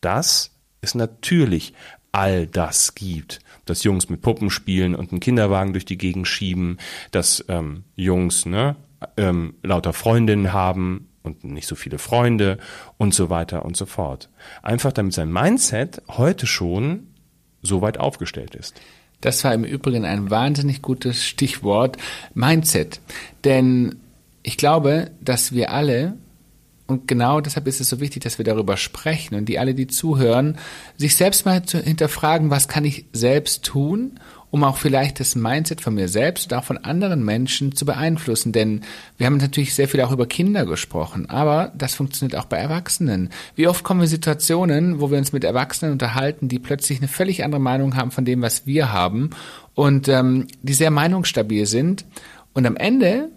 dass 0.00 0.52
es 0.80 0.94
natürlich 0.94 1.74
all 2.12 2.46
das 2.46 2.94
gibt. 2.94 3.40
Dass 3.64 3.84
Jungs 3.84 4.08
mit 4.08 4.22
Puppen 4.22 4.50
spielen 4.50 4.94
und 4.94 5.12
einen 5.12 5.20
Kinderwagen 5.20 5.72
durch 5.72 5.84
die 5.84 5.98
Gegend 5.98 6.28
schieben, 6.28 6.78
dass 7.10 7.44
ähm, 7.48 7.84
Jungs 7.96 8.46
ne, 8.46 8.76
ähm, 9.16 9.54
lauter 9.62 9.92
Freundinnen 9.92 10.52
haben 10.52 11.08
und 11.22 11.44
nicht 11.44 11.66
so 11.66 11.74
viele 11.74 11.98
Freunde 11.98 12.58
und 12.98 13.14
so 13.14 13.30
weiter 13.30 13.64
und 13.64 13.76
so 13.76 13.86
fort. 13.86 14.28
Einfach 14.62 14.92
damit 14.92 15.14
sein 15.14 15.32
Mindset 15.32 16.02
heute 16.08 16.46
schon 16.46 17.08
so 17.62 17.80
weit 17.80 17.98
aufgestellt 17.98 18.54
ist. 18.54 18.80
Das 19.20 19.42
war 19.42 19.54
im 19.54 19.64
Übrigen 19.64 20.04
ein 20.04 20.30
wahnsinnig 20.30 20.82
gutes 20.82 21.24
Stichwort 21.24 21.96
Mindset. 22.34 23.00
Denn 23.44 23.96
ich 24.42 24.58
glaube, 24.58 25.10
dass 25.22 25.52
wir 25.52 25.72
alle, 25.72 26.18
und 26.86 27.08
genau 27.08 27.40
deshalb 27.40 27.66
ist 27.66 27.80
es 27.80 27.88
so 27.88 28.00
wichtig, 28.00 28.22
dass 28.22 28.36
wir 28.36 28.44
darüber 28.44 28.76
sprechen 28.76 29.36
und 29.36 29.46
die 29.46 29.58
alle, 29.58 29.74
die 29.74 29.86
zuhören, 29.86 30.58
sich 30.98 31.16
selbst 31.16 31.46
mal 31.46 31.62
zu 31.64 31.78
hinterfragen, 31.78 32.50
was 32.50 32.68
kann 32.68 32.84
ich 32.84 33.06
selbst 33.12 33.64
tun, 33.64 34.20
um 34.50 34.62
auch 34.64 34.76
vielleicht 34.76 35.18
das 35.18 35.34
Mindset 35.34 35.80
von 35.80 35.94
mir 35.94 36.08
selbst 36.08 36.52
und 36.52 36.58
auch 36.58 36.64
von 36.64 36.76
anderen 36.76 37.24
Menschen 37.24 37.74
zu 37.74 37.86
beeinflussen. 37.86 38.52
Denn 38.52 38.82
wir 39.16 39.26
haben 39.26 39.38
natürlich 39.38 39.74
sehr 39.74 39.88
viel 39.88 40.02
auch 40.02 40.12
über 40.12 40.26
Kinder 40.26 40.66
gesprochen, 40.66 41.28
aber 41.30 41.72
das 41.74 41.94
funktioniert 41.94 42.38
auch 42.38 42.44
bei 42.44 42.58
Erwachsenen. 42.58 43.30
Wie 43.56 43.66
oft 43.66 43.82
kommen 43.82 44.00
wir 44.00 44.04
in 44.04 44.10
Situationen, 44.10 45.00
wo 45.00 45.10
wir 45.10 45.16
uns 45.16 45.32
mit 45.32 45.42
Erwachsenen 45.42 45.92
unterhalten, 45.92 46.48
die 46.48 46.58
plötzlich 46.58 46.98
eine 46.98 47.08
völlig 47.08 47.44
andere 47.44 47.62
Meinung 47.62 47.96
haben 47.96 48.10
von 48.10 48.26
dem, 48.26 48.42
was 48.42 48.66
wir 48.66 48.92
haben 48.92 49.30
und 49.72 50.06
ähm, 50.08 50.48
die 50.62 50.74
sehr 50.74 50.90
meinungsstabil 50.90 51.64
sind. 51.64 52.04
Und 52.52 52.66
am 52.66 52.76
Ende 52.76 53.30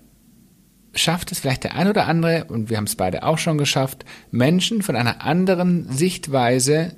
schafft 0.97 1.31
es 1.31 1.39
vielleicht 1.39 1.63
der 1.63 1.75
ein 1.75 1.87
oder 1.87 2.07
andere, 2.07 2.45
und 2.45 2.69
wir 2.69 2.77
haben 2.77 2.85
es 2.85 2.95
beide 2.95 3.23
auch 3.23 3.37
schon 3.37 3.57
geschafft, 3.57 4.05
Menschen 4.31 4.81
von 4.81 4.95
einer 4.95 5.23
anderen 5.23 5.91
Sichtweise 5.91 6.95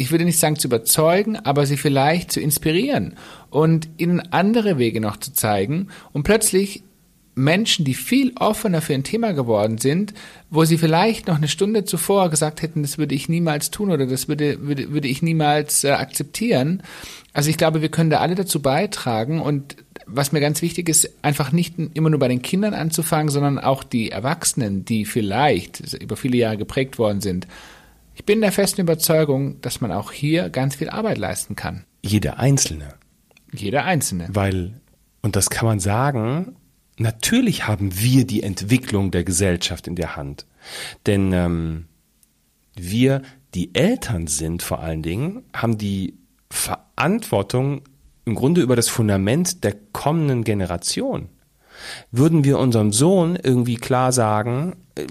ich 0.00 0.10
würde 0.10 0.24
nicht 0.24 0.38
sagen 0.38 0.56
zu 0.56 0.66
überzeugen, 0.66 1.36
aber 1.36 1.66
sie 1.66 1.76
vielleicht 1.76 2.32
zu 2.32 2.40
inspirieren 2.40 3.16
und 3.50 3.86
ihnen 3.98 4.20
andere 4.32 4.78
Wege 4.78 4.98
noch 4.98 5.18
zu 5.18 5.34
zeigen 5.34 5.88
und 6.14 6.22
plötzlich 6.22 6.84
Menschen, 7.34 7.84
die 7.84 7.92
viel 7.92 8.32
offener 8.36 8.80
für 8.80 8.94
ein 8.94 9.04
Thema 9.04 9.32
geworden 9.32 9.76
sind, 9.76 10.14
wo 10.48 10.64
sie 10.64 10.78
vielleicht 10.78 11.28
noch 11.28 11.36
eine 11.36 11.48
Stunde 11.48 11.84
zuvor 11.84 12.30
gesagt 12.30 12.62
hätten, 12.62 12.80
das 12.80 12.96
würde 12.96 13.14
ich 13.14 13.28
niemals 13.28 13.70
tun 13.70 13.90
oder 13.90 14.06
das 14.06 14.26
würde, 14.26 14.66
würde, 14.66 14.90
würde 14.90 15.08
ich 15.08 15.20
niemals 15.20 15.84
äh, 15.84 15.90
akzeptieren. 15.90 16.82
Also 17.34 17.50
ich 17.50 17.58
glaube, 17.58 17.82
wir 17.82 17.90
können 17.90 18.10
da 18.10 18.20
alle 18.20 18.34
dazu 18.34 18.62
beitragen 18.62 19.40
und 19.40 19.76
was 20.12 20.32
mir 20.32 20.40
ganz 20.40 20.62
wichtig 20.62 20.88
ist, 20.88 21.10
einfach 21.22 21.52
nicht 21.52 21.74
immer 21.94 22.10
nur 22.10 22.18
bei 22.18 22.28
den 22.28 22.42
Kindern 22.42 22.74
anzufangen, 22.74 23.28
sondern 23.28 23.58
auch 23.58 23.84
die 23.84 24.10
Erwachsenen, 24.10 24.84
die 24.84 25.04
vielleicht 25.04 25.94
über 25.94 26.16
viele 26.16 26.36
Jahre 26.36 26.56
geprägt 26.56 26.98
worden 26.98 27.20
sind, 27.20 27.46
ich 28.20 28.26
bin 28.26 28.42
der 28.42 28.52
festen 28.52 28.82
Überzeugung, 28.82 29.60
dass 29.62 29.80
man 29.80 29.92
auch 29.92 30.12
hier 30.12 30.50
ganz 30.50 30.74
viel 30.74 30.90
Arbeit 30.90 31.16
leisten 31.16 31.56
kann. 31.56 31.84
Jeder 32.02 32.38
Einzelne. 32.38 32.94
Jeder 33.50 33.84
Einzelne. 33.84 34.28
Weil, 34.30 34.74
und 35.22 35.36
das 35.36 35.48
kann 35.48 35.66
man 35.66 35.80
sagen, 35.80 36.56
natürlich 36.98 37.66
haben 37.66 37.98
wir 37.98 38.26
die 38.26 38.42
Entwicklung 38.42 39.10
der 39.10 39.24
Gesellschaft 39.24 39.86
in 39.86 39.96
der 39.96 40.16
Hand. 40.16 40.44
Denn 41.06 41.32
ähm, 41.32 41.86
wir, 42.76 43.22
die 43.54 43.74
Eltern 43.74 44.26
sind 44.26 44.62
vor 44.62 44.80
allen 44.80 45.02
Dingen, 45.02 45.42
haben 45.54 45.78
die 45.78 46.14
Verantwortung 46.50 47.82
im 48.30 48.36
Grunde 48.36 48.60
über 48.60 48.76
das 48.76 48.88
Fundament 48.88 49.64
der 49.64 49.74
kommenden 49.92 50.44
Generation. 50.44 51.28
Würden 52.12 52.44
wir 52.44 52.58
unserem 52.58 52.92
Sohn 52.92 53.36
irgendwie 53.36 53.74
klar 53.74 54.12
sagen, 54.12 54.76
äh, 54.94 55.06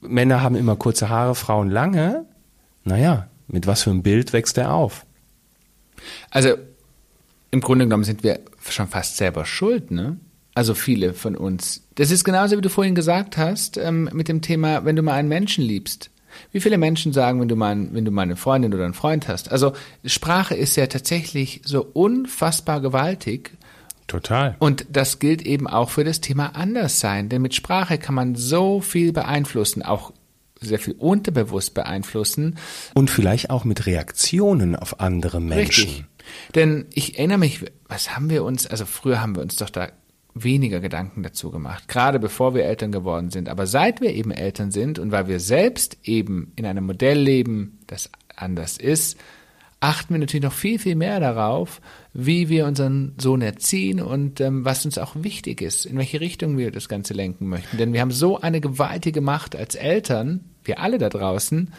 Männer 0.00 0.42
haben 0.42 0.56
immer 0.56 0.76
kurze 0.76 1.10
Haare, 1.10 1.34
Frauen 1.34 1.68
lange, 1.68 2.24
naja, 2.84 3.28
mit 3.46 3.66
was 3.66 3.82
für 3.82 3.90
einem 3.90 4.02
Bild 4.02 4.32
wächst 4.32 4.56
er 4.56 4.72
auf? 4.72 5.04
Also 6.30 6.54
im 7.50 7.60
Grunde 7.60 7.84
genommen 7.84 8.04
sind 8.04 8.22
wir 8.22 8.40
schon 8.68 8.88
fast 8.88 9.18
selber 9.18 9.44
schuld, 9.44 9.90
ne? 9.90 10.18
Also 10.54 10.72
viele 10.72 11.12
von 11.12 11.36
uns. 11.36 11.82
Das 11.96 12.10
ist 12.10 12.24
genauso, 12.24 12.56
wie 12.56 12.62
du 12.62 12.70
vorhin 12.70 12.94
gesagt 12.94 13.36
hast, 13.36 13.76
ähm, 13.76 14.08
mit 14.14 14.28
dem 14.28 14.40
Thema, 14.40 14.86
wenn 14.86 14.96
du 14.96 15.02
mal 15.02 15.12
einen 15.14 15.28
Menschen 15.28 15.62
liebst. 15.62 16.10
Wie 16.52 16.60
viele 16.60 16.78
Menschen 16.78 17.12
sagen, 17.12 17.40
wenn 17.40 17.48
du 17.48 17.56
mal, 17.56 17.76
wenn 17.92 18.04
du 18.04 18.10
mal 18.10 18.22
eine 18.22 18.36
Freundin 18.36 18.74
oder 18.74 18.84
einen 18.84 18.94
Freund 18.94 19.28
hast? 19.28 19.50
Also 19.50 19.72
Sprache 20.04 20.54
ist 20.54 20.76
ja 20.76 20.86
tatsächlich 20.86 21.62
so 21.64 21.86
unfassbar 21.92 22.80
gewaltig. 22.80 23.52
Total. 24.06 24.54
Und 24.58 24.86
das 24.90 25.18
gilt 25.18 25.42
eben 25.42 25.66
auch 25.66 25.90
für 25.90 26.04
das 26.04 26.20
Thema 26.20 26.54
Anderssein. 26.54 27.28
Denn 27.28 27.42
mit 27.42 27.54
Sprache 27.54 27.98
kann 27.98 28.14
man 28.14 28.36
so 28.36 28.80
viel 28.80 29.12
beeinflussen, 29.12 29.82
auch 29.82 30.12
sehr 30.60 30.78
viel 30.78 30.94
unterbewusst 30.98 31.74
beeinflussen. 31.74 32.56
Und 32.94 33.10
vielleicht 33.10 33.50
auch 33.50 33.64
mit 33.64 33.86
Reaktionen 33.86 34.76
auf 34.76 35.00
andere 35.00 35.40
Menschen. 35.40 35.84
Richtig. 35.84 36.04
Denn 36.54 36.86
ich 36.92 37.18
erinnere 37.18 37.38
mich, 37.38 37.64
was 37.88 38.14
haben 38.14 38.30
wir 38.30 38.44
uns, 38.44 38.66
also 38.66 38.86
früher 38.86 39.20
haben 39.20 39.36
wir 39.36 39.42
uns 39.42 39.56
doch 39.56 39.70
da 39.70 39.88
weniger 40.42 40.80
Gedanken 40.80 41.22
dazu 41.22 41.50
gemacht, 41.50 41.88
gerade 41.88 42.18
bevor 42.18 42.54
wir 42.54 42.64
Eltern 42.64 42.92
geworden 42.92 43.30
sind. 43.30 43.48
Aber 43.48 43.66
seit 43.66 44.00
wir 44.00 44.14
eben 44.14 44.30
Eltern 44.30 44.70
sind 44.70 44.98
und 44.98 45.10
weil 45.12 45.28
wir 45.28 45.40
selbst 45.40 45.98
eben 46.04 46.52
in 46.56 46.66
einem 46.66 46.84
Modell 46.84 47.18
leben, 47.18 47.78
das 47.86 48.10
anders 48.36 48.76
ist, 48.76 49.18
achten 49.80 50.14
wir 50.14 50.18
natürlich 50.18 50.44
noch 50.44 50.52
viel, 50.52 50.78
viel 50.78 50.94
mehr 50.94 51.20
darauf, 51.20 51.80
wie 52.12 52.48
wir 52.48 52.66
unseren 52.66 53.14
Sohn 53.18 53.42
erziehen 53.42 54.00
und 54.00 54.40
ähm, 54.40 54.64
was 54.64 54.84
uns 54.84 54.98
auch 54.98 55.14
wichtig 55.16 55.60
ist, 55.60 55.86
in 55.86 55.96
welche 55.96 56.20
Richtung 56.20 56.56
wir 56.58 56.70
das 56.70 56.88
Ganze 56.88 57.14
lenken 57.14 57.48
möchten. 57.48 57.76
Denn 57.76 57.92
wir 57.92 58.00
haben 58.00 58.10
so 58.10 58.40
eine 58.40 58.60
gewaltige 58.60 59.20
Macht 59.20 59.54
als 59.54 59.74
Eltern, 59.74 60.44
wir 60.64 60.80
alle 60.80 60.98
da 60.98 61.08
draußen, 61.08 61.72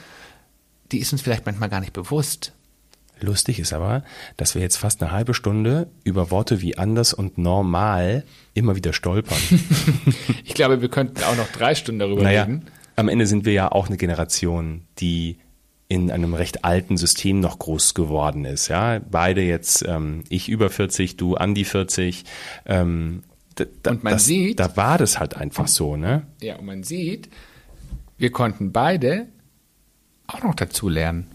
die 0.91 0.99
ist 0.99 1.11
uns 1.11 1.21
vielleicht 1.21 1.45
manchmal 1.45 1.69
gar 1.69 1.79
nicht 1.79 1.93
bewusst. 1.93 2.53
Lustig 3.19 3.59
ist 3.59 3.73
aber, 3.73 4.03
dass 4.35 4.55
wir 4.55 4.61
jetzt 4.61 4.77
fast 4.77 5.01
eine 5.01 5.11
halbe 5.11 5.33
Stunde 5.33 5.87
über 6.03 6.31
Worte 6.31 6.61
wie 6.61 6.77
anders 6.77 7.13
und 7.13 7.37
normal 7.37 8.23
immer 8.53 8.75
wieder 8.75 8.93
stolpern. 8.93 9.37
ich 10.43 10.53
glaube, 10.53 10.81
wir 10.81 10.89
könnten 10.89 11.23
auch 11.23 11.35
noch 11.35 11.47
drei 11.51 11.75
Stunden 11.75 11.99
darüber 11.99 12.23
naja, 12.23 12.43
reden. 12.43 12.65
Am 12.95 13.09
Ende 13.09 13.27
sind 13.27 13.45
wir 13.45 13.53
ja 13.53 13.71
auch 13.71 13.87
eine 13.87 13.97
Generation, 13.97 14.83
die 14.99 15.37
in 15.89 16.11
einem 16.11 16.33
recht 16.33 16.65
alten 16.65 16.97
System 16.97 17.39
noch 17.39 17.59
groß 17.59 17.93
geworden 17.93 18.45
ist. 18.45 18.67
Ja, 18.67 18.99
beide 18.99 19.41
jetzt, 19.41 19.85
ähm, 19.87 20.23
ich 20.29 20.49
über 20.49 20.69
40, 20.69 21.17
du 21.17 21.35
an 21.35 21.55
die 21.55 21.65
40. 21.65 22.25
Ähm, 22.65 23.23
da, 23.55 23.91
und 23.91 24.03
man 24.03 24.13
das, 24.13 24.25
sieht, 24.25 24.59
da 24.59 24.75
war 24.75 24.97
das 24.97 25.19
halt 25.19 25.35
einfach 25.37 25.67
so, 25.67 25.95
ne? 25.95 26.27
Ja, 26.41 26.57
und 26.57 26.65
man 26.65 26.83
sieht, 26.83 27.29
wir 28.17 28.31
konnten 28.31 28.71
beide 28.71 29.27
auch 30.27 30.43
noch 30.43 30.55
dazu 30.55 30.89
lernen. 30.89 31.27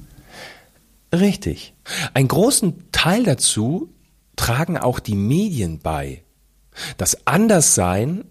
Richtig. 1.13 1.75
Einen 2.15 2.29
großen 2.29 2.91
Teil 2.91 3.25
dazu 3.25 3.93
tragen 4.37 4.79
auch 4.79 4.99
die 4.99 5.15
Medien 5.15 5.79
bei. 5.79 6.25
Das 6.97 7.27
Anderssein 7.27 8.25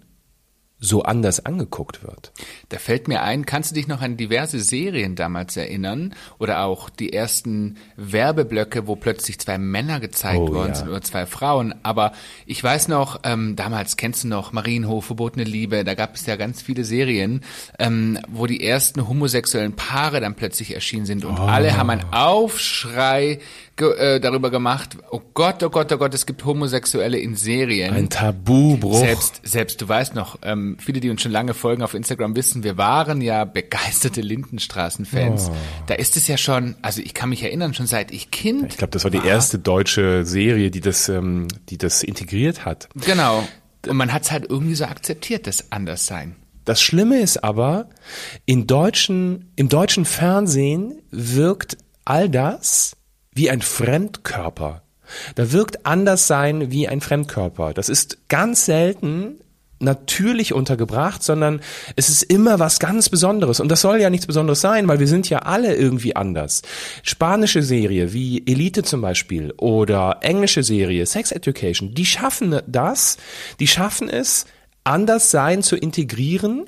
so 0.84 1.04
anders 1.04 1.46
angeguckt 1.46 2.04
wird. 2.04 2.32
Da 2.70 2.80
fällt 2.80 3.08
mir 3.08 3.22
ein, 3.22 3.46
kannst 3.46 3.72
du 3.72 3.76
dich 3.76 3.88
noch 3.88 4.02
an 4.02 4.18
diverse 4.18 4.60
Serien 4.60 5.16
damals 5.16 5.56
erinnern 5.56 6.16
oder 6.40 6.64
auch 6.64 6.90
die 6.90 7.14
ersten 7.14 7.78
Werbeblöcke, 7.98 8.88
wo 8.88 8.96
plötzlich 8.96 9.40
zwei 9.40 9.60
Männer 9.60 10.00
gezeigt 10.00 10.40
oh, 10.40 10.54
worden 10.54 10.70
ja. 10.70 10.76
sind 10.76 10.90
oder 10.90 11.02
zwei 11.04 11.28
Frauen. 11.28 11.76
Aber 11.84 12.14
ich 12.48 12.64
weiß 12.64 12.88
noch, 12.88 13.20
ähm, 13.24 13.56
damals 13.56 13.96
kennst 13.96 14.24
du 14.24 14.28
noch 14.28 14.54
Marienhof, 14.54 15.06
verbotene 15.06 15.46
Liebe, 15.46 15.84
da 15.84 15.94
gab 15.94 16.16
es 16.16 16.26
ja 16.26 16.36
ganz 16.36 16.64
viele 16.64 16.84
Serien, 16.84 17.42
ähm, 17.78 18.18
wo 18.28 18.48
die 18.48 18.66
ersten 18.66 19.08
homosexuellen 19.08 19.76
Paare 19.76 20.20
dann 20.20 20.34
plötzlich 20.34 20.74
erschienen 20.74 21.06
sind 21.06 21.26
und 21.26 21.40
oh. 21.40 21.44
alle 21.44 21.78
haben 21.78 21.92
einen 21.92 22.12
Aufschrei 22.12 23.40
ge 23.82 23.98
äh, 23.98 24.20
darüber 24.20 24.52
gemacht, 24.52 24.98
oh 25.10 25.22
Gott, 25.34 25.64
oh 25.64 25.70
Gott, 25.70 25.92
oh 25.92 25.98
Gott, 25.98 26.14
es 26.14 26.26
gibt 26.26 26.46
Homosexuelle 26.46 27.18
in 27.18 27.36
Serien. 27.36 27.94
Ein 27.94 28.10
Tabubruch. 28.10 29.00
Selbst, 29.00 29.42
selbst 29.44 29.82
du 29.82 29.90
weißt 29.90 30.14
noch, 30.14 30.38
ähm, 30.44 30.78
viele, 30.80 31.00
die 31.00 31.10
uns 31.10 31.22
schon 31.22 31.32
lange 31.32 31.54
folgen 31.54 31.82
auf 31.82 31.96
Instagram, 31.96 32.36
wissen, 32.36 32.64
wir 32.64 32.78
waren 32.78 33.22
ja 33.22 33.44
begeisterte 33.44 34.22
Lindenstraßen-Fans. 34.22 35.50
Oh. 35.50 35.56
Da 35.88 35.96
ist 35.96 36.16
es 36.16 36.28
ja 36.28 36.38
schon, 36.38 36.76
also 36.84 37.02
ich 37.02 37.14
kann 37.16 37.30
mich 37.30 37.42
erinnern, 37.42 37.74
schon 37.74 37.88
seit 37.88 38.12
ich 38.12 38.30
Kind. 38.30 38.72
Ich 38.72 38.78
glaube, 38.78 38.92
das 38.92 39.04
war 39.04 39.12
die 39.12 39.18
war. 39.18 39.26
erste 39.26 39.58
deutsche 39.58 40.26
Serie, 40.26 40.70
die 40.70 40.82
das, 40.82 41.10
ähm, 41.10 41.48
die 41.70 41.80
das 41.80 42.04
integriert 42.04 42.66
hat. 42.66 42.88
Genau. 42.96 43.44
Und 43.88 43.98
man 43.98 44.14
hat 44.14 44.24
es 44.24 44.32
halt 44.32 44.46
irgendwie 44.48 44.76
so 44.76 44.86
akzeptiert, 44.86 45.48
das 45.48 45.72
Anderssein. 45.72 46.36
Das 46.66 46.84
Schlimme 46.84 47.20
ist 47.20 47.44
aber, 47.44 47.90
in 48.46 48.68
deutschen, 48.68 49.52
im 49.56 49.70
deutschen 49.70 50.06
Fernsehen 50.06 51.02
wirkt 51.10 51.78
all 52.06 52.30
das 52.30 52.96
wie 53.34 53.50
ein 53.50 53.62
Fremdkörper. 53.62 54.84
Da 55.36 55.52
wirkt 55.52 55.86
Anderssein 55.86 56.72
wie 56.72 56.88
ein 56.88 57.02
Fremdkörper. 57.02 57.74
Das 57.74 57.90
ist 57.90 58.30
ganz 58.30 58.66
selten 58.66 59.40
natürlich 59.82 60.54
untergebracht, 60.54 61.24
sondern 61.24 61.60
es 61.96 62.10
ist 62.10 62.24
immer 62.24 62.60
was 62.60 62.80
ganz 62.80 63.10
Besonderes. 63.10 63.60
Und 63.60 63.70
das 63.70 63.82
soll 63.82 64.00
ja 64.00 64.10
nichts 64.10 64.28
Besonderes 64.28 64.62
sein, 64.62 64.88
weil 64.88 65.00
wir 65.00 65.08
sind 65.08 65.30
ja 65.30 65.40
alle 65.40 65.76
irgendwie 65.76 66.16
anders. 66.16 66.62
Spanische 67.04 67.64
Serie 67.64 68.14
wie 68.14 68.46
Elite 68.46 68.84
zum 68.84 69.02
Beispiel 69.02 69.54
oder 69.58 70.20
englische 70.22 70.64
Serie 70.64 71.06
Sex 71.06 71.32
Education, 71.32 71.94
die 71.94 72.06
schaffen 72.06 72.60
das, 72.68 73.18
die 73.60 73.68
schaffen 73.68 74.10
es, 74.10 74.46
Anderssein 74.84 75.64
zu 75.64 75.76
integrieren, 75.76 76.66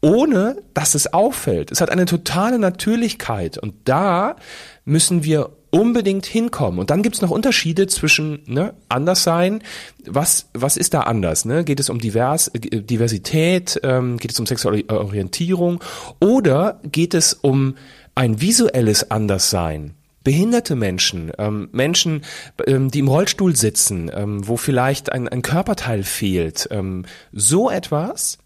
ohne 0.00 0.62
dass 0.74 0.94
es 0.94 1.12
auffällt. 1.12 1.70
Es 1.72 1.80
hat 1.80 1.90
eine 1.90 2.06
totale 2.06 2.58
Natürlichkeit 2.58 3.58
und 3.58 3.74
da 3.84 4.36
müssen 4.84 5.24
wir 5.24 5.50
unbedingt 5.70 6.26
hinkommen. 6.26 6.78
Und 6.78 6.90
dann 6.90 7.02
gibt's 7.02 7.20
noch 7.20 7.30
Unterschiede 7.30 7.86
zwischen 7.86 8.42
ne, 8.46 8.74
anders 8.88 9.22
sein. 9.22 9.62
Was, 10.06 10.48
was 10.54 10.76
ist 10.76 10.94
da 10.94 11.00
anders? 11.00 11.44
Ne? 11.44 11.64
Geht 11.64 11.80
es 11.80 11.90
um 11.90 11.98
Divers, 11.98 12.48
äh, 12.48 12.82
Diversität? 12.82 13.78
Ähm, 13.82 14.16
geht 14.18 14.32
es 14.32 14.40
um 14.40 14.46
sexuelle 14.46 14.88
Orientierung? 14.88 15.82
Oder 16.20 16.80
geht 16.90 17.14
es 17.14 17.34
um 17.34 17.76
ein 18.14 18.40
visuelles 18.40 19.10
Anderssein? 19.10 19.94
behinderte 20.24 20.76
Menschen, 20.76 21.32
ähm, 21.38 21.70
Menschen, 21.72 22.22
ähm, 22.66 22.90
die 22.90 22.98
im 22.98 23.08
Rollstuhl 23.08 23.56
sitzen, 23.56 24.10
ähm, 24.12 24.46
wo 24.46 24.58
vielleicht 24.58 25.10
ein, 25.10 25.26
ein 25.26 25.40
Körperteil 25.40 26.02
fehlt, 26.02 26.68
ähm, 26.70 27.06
so 27.32 27.70
etwas, 27.70 28.36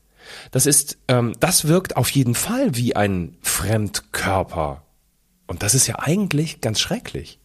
das 0.51 0.67
ist, 0.67 0.99
ähm, 1.09 1.35
das 1.41 1.69
wirkt 1.69 1.97
auf 1.97 2.11
jeden 2.11 2.35
Fall 2.35 2.75
wie 2.77 2.97
ein 2.97 3.37
Fremdkörper. 3.43 4.83
Und 5.47 5.63
das 5.63 5.75
ist 5.75 5.87
ja 5.87 5.99
eigentlich 5.99 6.61
ganz 6.61 6.81
schrecklich. 6.81 7.39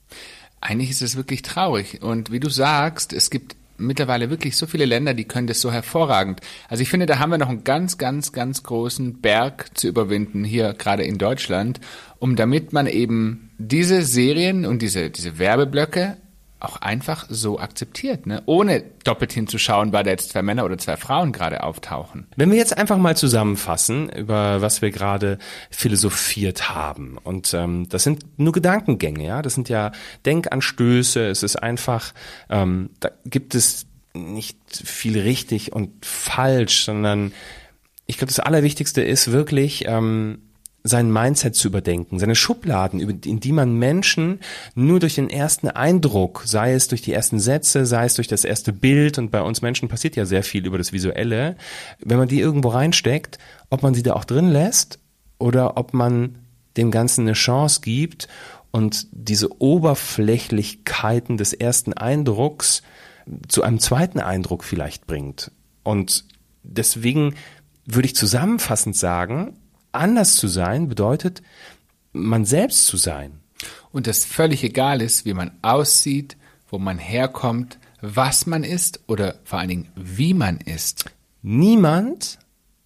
Eigentlich 0.62 0.90
ist 0.90 1.02
es 1.02 1.16
wirklich 1.16 1.42
traurig. 1.42 2.02
Und 2.02 2.32
wie 2.32 2.40
du 2.40 2.50
sagst, 2.50 3.14
es 3.14 3.30
gibt 3.30 3.56
mittlerweile 3.78 4.30
wirklich 4.30 4.58
so 4.58 4.66
viele 4.66 4.86
Länder, 4.86 5.14
die 5.14 5.26
können 5.26 5.48
das 5.48 5.62
so 5.62 5.72
hervorragend. 5.72 6.42
Also 6.68 6.82
ich 6.82 6.90
finde, 6.90 7.06
da 7.06 7.20
haben 7.20 7.30
wir 7.30 7.38
noch 7.38 7.50
einen 7.50 7.64
ganz, 7.64 7.98
ganz, 7.98 8.32
ganz 8.32 8.64
großen 8.64 9.22
Berg 9.22 9.78
zu 9.78 9.88
überwinden, 9.88 10.44
hier 10.44 10.74
gerade 10.74 11.04
in 11.04 11.18
Deutschland, 11.18 11.80
um 12.20 12.36
damit 12.36 12.74
man 12.74 12.88
eben 12.88 13.52
diese 13.58 14.02
Serien 14.02 14.66
und 14.66 14.82
diese, 14.82 15.10
diese 15.10 15.38
Werbeblöcke 15.38 16.18
auch 16.60 16.78
einfach 16.78 17.26
so 17.30 17.60
akzeptiert, 17.60 18.26
ne? 18.26 18.42
ohne 18.46 18.84
doppelt 19.04 19.32
hinzuschauen, 19.32 19.94
weil 19.94 20.04
da 20.04 20.12
jetzt 20.12 20.30
zwei 20.30 20.42
Männer 20.42 20.66
oder 20.66 20.78
zwei 20.78 20.98
Frauen 20.98 21.32
gerade 21.32 21.64
auftauchen. 21.64 22.28
Wenn 22.36 22.50
wir 22.50 22.58
jetzt 22.58 22.78
einfach 22.78 22.98
mal 22.98 23.16
zusammenfassen, 23.16 24.10
über 24.10 24.62
was 24.62 24.82
wir 24.82 24.92
gerade 24.92 25.38
philosophiert 25.70 26.70
haben, 26.70 27.18
und 27.24 27.54
ähm, 27.54 27.88
das 27.90 28.04
sind 28.04 28.40
nur 28.40 28.54
Gedankengänge, 28.54 29.26
ja, 29.26 29.42
das 29.42 29.54
sind 29.54 29.70
ja 29.70 29.92
Denkanstöße, 30.26 31.28
es 31.28 31.44
ist 31.44 31.58
einfach, 31.58 32.14
ähm, 32.50 32.90
da 33.00 33.12
gibt 33.26 33.54
es 33.54 33.86
nicht 34.14 34.58
viel 34.72 35.20
richtig 35.20 35.74
und 35.74 36.06
falsch, 36.06 36.86
sondern 36.86 37.34
ich 38.08 38.18
glaube, 38.18 38.30
das 38.30 38.40
Allerwichtigste 38.40 39.04
ist 39.04 39.32
wirklich, 39.32 39.86
ähm, 39.88 40.40
sein 40.88 41.12
Mindset 41.12 41.56
zu 41.56 41.68
überdenken, 41.68 42.20
seine 42.20 42.36
Schubladen, 42.36 43.00
in 43.00 43.40
die 43.40 43.52
man 43.52 43.74
Menschen 43.78 44.40
nur 44.76 45.00
durch 45.00 45.16
den 45.16 45.30
ersten 45.30 45.68
Eindruck, 45.70 46.44
sei 46.46 46.74
es 46.74 46.88
durch 46.88 47.02
die 47.02 47.14
ersten 47.14 47.40
Sätze, 47.40 47.86
sei 47.86 48.06
es 48.06 48.16
durch 48.16 48.28
das 48.28 48.44
erste 48.44 48.74
Bild, 48.74 49.18
und 49.18 49.32
bei 49.32 49.42
uns 49.42 49.62
Menschen 49.62 49.90
passiert 49.90 50.16
ja 50.16 50.26
sehr 50.26 50.44
viel 50.44 50.66
über 50.66 50.78
das 50.78 50.94
Visuelle, 50.94 51.56
wenn 52.00 52.18
man 52.18 52.28
die 52.28 52.40
irgendwo 52.40 52.70
reinsteckt, 52.70 53.38
ob 53.70 53.84
man 53.84 53.94
sie 53.94 54.04
da 54.04 54.14
auch 54.14 54.26
drin 54.26 54.50
lässt 54.50 55.00
oder 55.40 55.78
ob 55.78 55.94
man 55.94 56.38
dem 56.78 56.92
Ganzen 56.92 57.22
eine 57.22 57.34
Chance 57.34 57.82
gibt 57.82 58.28
und 58.72 59.08
diese 59.12 59.62
Oberflächlichkeiten 59.62 61.38
des 61.38 61.54
ersten 61.54 61.94
Eindrucks 61.94 62.84
zu 63.48 63.64
einem 63.64 63.80
zweiten 63.80 64.20
Eindruck 64.20 64.64
vielleicht 64.64 65.08
bringt. 65.08 65.52
Und 65.84 66.26
deswegen 66.64 67.36
würde 67.86 68.06
ich 68.06 68.16
zusammenfassend 68.16 68.96
sagen, 68.96 69.58
anders 69.92 70.36
zu 70.36 70.48
sein 70.48 70.88
bedeutet, 70.88 71.42
man 72.14 72.46
selbst 72.46 72.86
zu 72.86 72.98
sein. 72.98 73.40
Und 73.92 74.08
es 74.08 74.26
völlig 74.26 74.64
egal 74.64 75.02
ist, 75.02 75.26
wie 75.26 75.34
man 75.34 75.52
aussieht, 75.62 76.38
wo 76.70 76.78
man 76.78 76.98
herkommt, 76.98 77.80
was 78.02 78.46
man 78.46 78.64
ist 78.64 79.02
oder 79.08 79.40
vor 79.44 79.60
allen 79.60 79.70
Dingen, 79.70 79.92
wie 79.96 80.34
man 80.34 80.58
ist. 80.58 81.06
Niemand, 81.42 82.40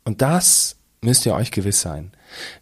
und 0.04 0.22
das 0.22 0.78
müsst 1.02 1.26
ihr 1.26 1.34
euch 1.34 1.52
gewiss 1.52 1.82
sein, 1.82 2.12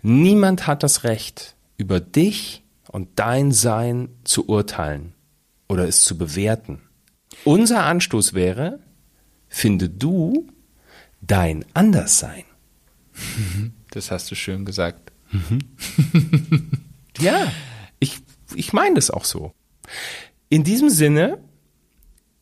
niemand 0.01 0.65
hat 0.65 0.83
das 0.83 1.03
Recht, 1.03 1.55
über 1.77 1.99
dich 1.99 2.63
und 2.87 3.07
dein 3.15 3.51
Sein 3.51 4.09
zu 4.23 4.47
urteilen 4.47 5.13
oder 5.67 5.87
es 5.87 6.03
zu 6.03 6.17
bewerten. 6.17 6.81
Unser 7.45 7.85
Anstoß 7.85 8.33
wäre, 8.33 8.79
finde 9.47 9.89
du 9.89 10.47
dein 11.21 11.65
Anderssein. 11.73 12.43
Das 13.91 14.11
hast 14.11 14.29
du 14.31 14.35
schön 14.35 14.65
gesagt. 14.65 15.11
ja, 17.19 17.51
ich, 17.99 18.19
ich 18.55 18.73
meine 18.73 18.95
das 18.95 19.11
auch 19.11 19.25
so. 19.25 19.53
In 20.49 20.63
diesem 20.63 20.89
Sinne 20.89 21.39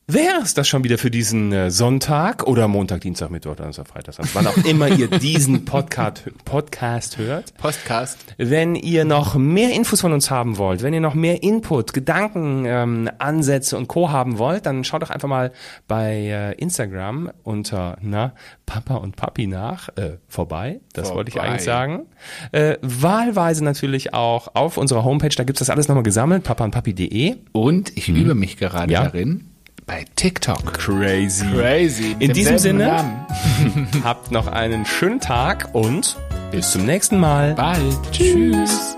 wäre 0.10 0.40
es 0.42 0.54
das 0.54 0.70
schon 0.70 0.86
wieder 0.86 0.98
für 0.98 1.12
diesen 1.12 1.52
äh, 1.52 1.70
Sonntag 1.70 2.48
oder 2.48 2.70
Montag, 2.70 3.02
Dienstag, 3.02 3.30
Mittwoch, 3.30 3.58
Donnerstag, 3.58 3.90
Freitag, 3.90 4.18
also 4.18 4.32
wann 4.36 4.48
auch 4.48 4.56
immer 4.64 4.88
ihr 4.88 5.10
diesen 5.10 5.66
Podcast, 5.66 6.24
Podcast 6.46 7.18
hört. 7.18 7.54
Podcast. 7.58 8.18
Wenn 8.38 8.76
ihr 8.76 9.04
noch 9.04 9.36
mehr 9.36 9.74
Infos 9.74 10.00
von 10.00 10.14
uns 10.14 10.32
haben 10.32 10.58
wollt, 10.58 10.82
wenn 10.82 10.94
ihr 10.94 11.02
noch 11.02 11.14
mehr 11.14 11.44
Input, 11.44 11.92
Gedanken, 11.92 12.64
ähm, 12.66 13.10
Ansätze 13.20 13.78
und 13.78 13.90
Co. 13.90 14.10
haben 14.10 14.38
wollt, 14.38 14.66
dann 14.66 14.86
schaut 14.86 15.02
doch 15.02 15.10
einfach 15.10 15.28
mal 15.28 15.52
bei 15.90 16.14
äh, 16.14 16.54
Instagram 16.54 17.30
unter 17.44 17.98
na, 18.00 18.34
Papa 18.66 18.96
und 18.96 19.18
Papi 19.18 19.46
nach 19.46 19.90
äh, 19.98 20.20
vorbei. 20.30 20.80
Das 20.94 21.08
vorbei. 21.10 21.18
wollte 21.18 21.32
ich 21.32 21.42
eigentlich 21.42 21.64
sagen. 21.64 22.06
Äh, 22.54 22.78
wahlweise 22.82 23.62
natürlich 23.62 24.14
auch 24.14 24.56
auf 24.56 24.78
unserer 24.78 25.04
Homepage, 25.04 25.36
da 25.36 25.44
gibt's 25.44 25.60
das 25.60 25.70
alles 25.70 25.90
nochmal 25.90 26.04
gesammelt, 26.04 26.46
papaundpapi.de. 26.46 27.36
Und 27.52 27.98
ich 27.98 28.08
übe 28.08 28.36
mich 28.36 28.56
gerade 28.56 28.94
ja. 28.94 29.04
darin 29.04 29.50
bei 29.88 30.06
TikTok. 30.16 30.74
Crazy. 30.74 31.46
Crazy. 31.46 32.16
In 32.20 32.34
diesem 32.34 32.60
Sinne, 32.60 33.26
habt 34.04 34.32
noch 34.32 34.48
einen 34.48 34.86
schönen 34.86 35.20
Tag 35.20 35.70
und 35.74 36.18
bis 36.52 36.72
zum 36.72 36.86
nächsten 36.86 37.20
Mal. 37.20 37.56
Bald. 37.56 37.98
Tschüss. 38.12 38.98